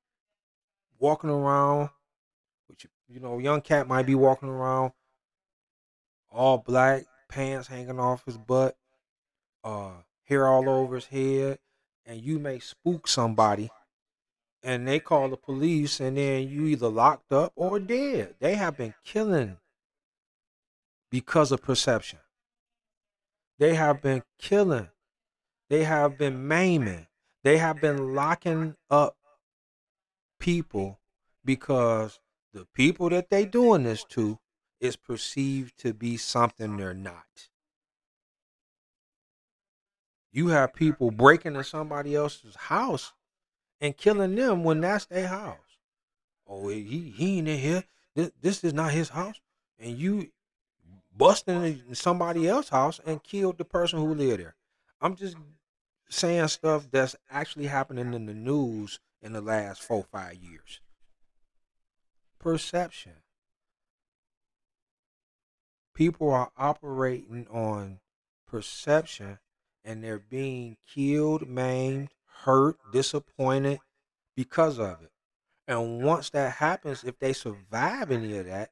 walking 0.99 1.31
around, 1.31 1.91
you 3.09 3.21
know, 3.21 3.39
young 3.39 3.61
cat 3.61 3.89
might 3.89 4.07
be 4.07 4.15
walking 4.15 4.49
around 4.49 4.93
all 6.31 6.59
black, 6.59 7.05
pants 7.29 7.69
hanging 7.69 8.01
off 8.01 8.25
his 8.25 8.39
butt, 8.39 8.77
uh, 9.65 9.93
hair 10.25 10.47
all 10.47 10.69
over 10.69 10.95
his 10.97 11.07
head, 11.07 11.59
and 12.07 12.21
you 12.21 12.39
may 12.39 12.59
spook 12.59 13.07
somebody 13.07 13.71
and 14.63 14.87
they 14.87 15.01
call 15.01 15.29
the 15.29 15.37
police 15.37 16.01
and 16.01 16.17
then 16.17 16.49
you 16.49 16.67
either 16.67 16.89
locked 16.89 17.33
up 17.33 17.53
or 17.57 17.79
dead. 17.81 18.35
They 18.41 18.55
have 18.55 18.77
been 18.77 18.95
killing 19.05 19.59
because 21.11 21.53
of 21.53 21.63
perception. 21.63 22.21
They 23.59 23.75
have 23.75 24.03
been 24.03 24.23
killing. 24.39 24.89
They 25.69 25.85
have 25.85 26.19
been 26.19 26.47
maiming. 26.47 27.07
They 27.45 27.59
have 27.59 27.81
been 27.81 28.15
locking 28.15 28.77
up 28.91 29.17
people 30.39 31.01
because 31.45 32.21
the 32.53 32.67
people 32.75 33.09
that 33.11 33.31
they 33.31 33.45
doing 33.45 33.85
this 33.85 34.05
to 34.05 34.39
is 34.81 34.97
perceived 34.97 35.79
to 35.79 35.95
be 35.95 36.17
something 36.17 36.77
they're 36.77 36.95
not. 36.95 37.49
You 40.33 40.49
have 40.49 40.75
people 40.75 41.11
breaking 41.11 41.53
into 41.53 41.65
somebody 41.65 42.17
else's 42.17 42.57
house 42.57 43.13
and 43.81 43.97
killing 43.97 44.35
them 44.35 44.65
when 44.65 44.81
that's 44.81 45.07
their 45.07 45.29
house. 45.29 45.59
Oh, 46.47 46.69
he 46.69 47.13
he 47.17 47.39
ain't 47.39 47.49
in 47.49 47.59
here. 47.59 47.85
This, 48.15 48.31
this 48.41 48.65
is 48.65 48.75
not 48.75 48.93
his 48.93 49.11
house, 49.11 49.41
and 49.79 49.97
you 49.97 50.29
busting 51.17 51.63
in 51.63 51.95
somebody 51.95 52.49
else's 52.49 52.71
house 52.71 53.01
and 53.07 53.23
killed 53.23 53.59
the 53.59 53.65
person 53.65 53.99
who 53.99 54.15
lived 54.15 54.41
there. 54.41 54.55
I'm 55.01 55.17
just 55.17 55.37
saying 56.09 56.49
stuff 56.49 56.89
that's 56.91 57.17
actually 57.31 57.67
happening 57.67 58.15
in 58.15 58.27
the 58.27 58.35
news 58.35 59.01
in 59.21 59.33
the 59.33 59.41
last 59.41 59.83
four 59.83 60.05
five 60.11 60.35
years. 60.35 60.81
Perception. 62.43 63.13
People 65.95 66.31
are 66.31 66.51
operating 66.59 67.47
on 67.49 68.01
perception 68.49 69.39
and 69.85 70.03
they're 70.03 70.19
being 70.19 70.77
killed, 70.93 71.49
maimed, 71.49 72.09
hurt, 72.43 72.77
disappointed 72.93 73.79
because 74.35 74.81
of 74.81 75.03
it. 75.03 75.13
And 75.69 76.03
once 76.03 76.31
that 76.31 76.55
happens, 76.55 77.05
if 77.05 77.17
they 77.21 77.33
survive 77.33 78.11
any 78.11 78.37
of 78.37 78.47
that, 78.47 78.71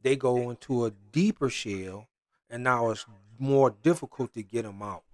they 0.00 0.16
go 0.16 0.50
into 0.50 0.86
a 0.86 0.90
deeper 0.90 1.50
shell, 1.50 2.08
and 2.48 2.64
now 2.64 2.90
it's 2.90 3.06
more 3.38 3.70
difficult 3.70 4.32
to 4.34 4.42
get 4.42 4.62
them 4.62 4.82
out. 4.82 5.04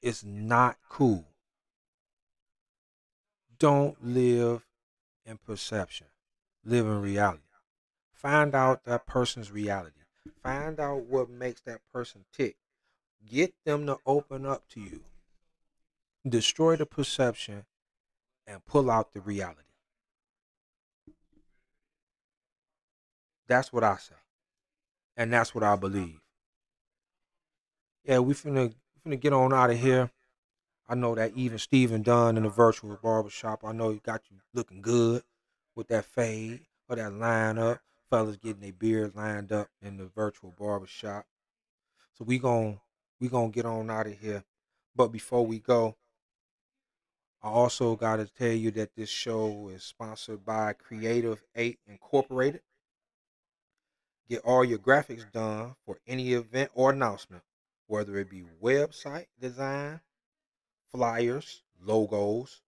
It's 0.00 0.24
not 0.24 0.78
cool. 0.88 1.26
Don't 3.58 4.04
live 4.04 4.64
in 5.24 5.38
perception, 5.38 6.08
live 6.64 6.86
in 6.86 7.00
reality. 7.00 7.42
Find 8.12 8.54
out 8.54 8.84
that 8.84 9.06
person's 9.06 9.50
reality. 9.50 10.00
Find 10.42 10.78
out 10.78 11.04
what 11.06 11.28
makes 11.28 11.60
that 11.62 11.80
person 11.92 12.24
tick. 12.32 12.56
Get 13.28 13.54
them 13.64 13.86
to 13.86 13.98
open 14.06 14.46
up 14.46 14.68
to 14.70 14.80
you. 14.80 15.00
Destroy 16.28 16.76
the 16.76 16.86
perception 16.86 17.64
and 18.46 18.64
pull 18.64 18.90
out 18.90 19.12
the 19.12 19.20
reality. 19.20 19.62
That's 23.48 23.72
what 23.72 23.84
I 23.84 23.96
say. 23.96 24.14
And 25.16 25.32
that's 25.32 25.54
what 25.54 25.64
I 25.64 25.76
believe. 25.76 26.20
Yeah, 28.04 28.20
we 28.20 28.34
finna 28.34 28.72
finna 29.04 29.20
get 29.20 29.32
on 29.32 29.52
out 29.52 29.70
of 29.70 29.78
here. 29.78 30.10
I 30.88 30.94
know 30.94 31.14
that 31.14 31.32
even 31.36 31.58
Steven 31.58 32.02
Dunn 32.02 32.36
in 32.36 32.42
the 32.42 32.48
virtual 32.48 32.98
barbershop, 33.02 33.64
I 33.64 33.72
know 33.72 33.90
he 33.90 33.98
got 33.98 34.22
you 34.30 34.38
looking 34.52 34.82
good 34.82 35.22
with 35.74 35.88
that 35.88 36.04
fade 36.04 36.66
or 36.88 36.96
that 36.96 37.12
line 37.12 37.58
up. 37.58 37.80
Fellas 38.10 38.36
getting 38.36 38.60
their 38.60 38.72
beards 38.72 39.16
lined 39.16 39.52
up 39.52 39.68
in 39.80 39.96
the 39.96 40.04
virtual 40.04 40.50
barbershop. 40.50 41.24
So 42.12 42.24
we 42.24 42.38
gon' 42.38 42.78
we 43.20 43.28
gonna 43.28 43.48
get 43.48 43.64
on 43.64 43.88
out 43.88 44.06
of 44.06 44.18
here. 44.18 44.44
But 44.94 45.08
before 45.08 45.46
we 45.46 45.60
go, 45.60 45.96
I 47.42 47.48
also 47.48 47.96
gotta 47.96 48.26
tell 48.26 48.52
you 48.52 48.70
that 48.72 48.94
this 48.94 49.08
show 49.08 49.68
is 49.68 49.82
sponsored 49.82 50.44
by 50.44 50.74
Creative 50.74 51.42
8 51.56 51.78
Incorporated. 51.86 52.60
Get 54.28 54.42
all 54.44 54.64
your 54.64 54.78
graphics 54.78 55.30
done 55.32 55.76
for 55.86 55.98
any 56.06 56.34
event 56.34 56.70
or 56.74 56.90
announcement, 56.90 57.44
whether 57.86 58.18
it 58.18 58.28
be 58.28 58.44
website 58.62 59.26
design, 59.40 60.00
flyers, 60.92 61.62
logos, 61.80 62.60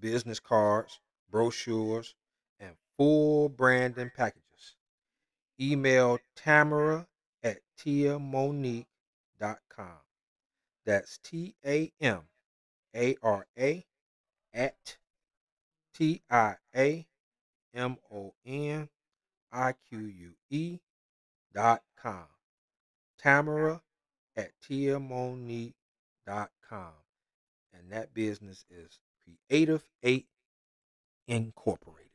business 0.00 0.40
cards, 0.40 1.00
brochures, 1.30 2.14
and 2.58 2.74
full 2.96 3.48
branding 3.48 4.10
packages. 4.16 4.76
Email 5.60 6.18
Tamara 6.34 7.06
at 7.42 7.58
tiamonique.com. 7.78 8.86
That's 10.84 11.18
T 11.18 11.54
A 11.64 11.92
M 12.00 12.22
A 12.94 13.16
R 13.22 13.46
A 13.58 13.84
at 14.54 14.96
T 15.94 16.22
I 16.30 16.54
A 16.74 17.06
M 17.74 17.96
O 18.12 18.34
N 18.44 18.88
I 19.52 19.74
Q 19.88 19.98
U 19.98 20.32
E 20.50 20.78
dot 21.52 21.82
com. 21.96 22.26
Tamara 23.18 23.82
at 24.36 24.52
tiamonique 24.62 25.74
dot 26.26 26.50
com 26.68 26.92
and 27.86 27.96
that 27.96 28.12
business 28.12 28.64
is 28.70 28.98
Creative 29.48 29.82
8 30.02 30.26
Incorporated. 31.28 32.06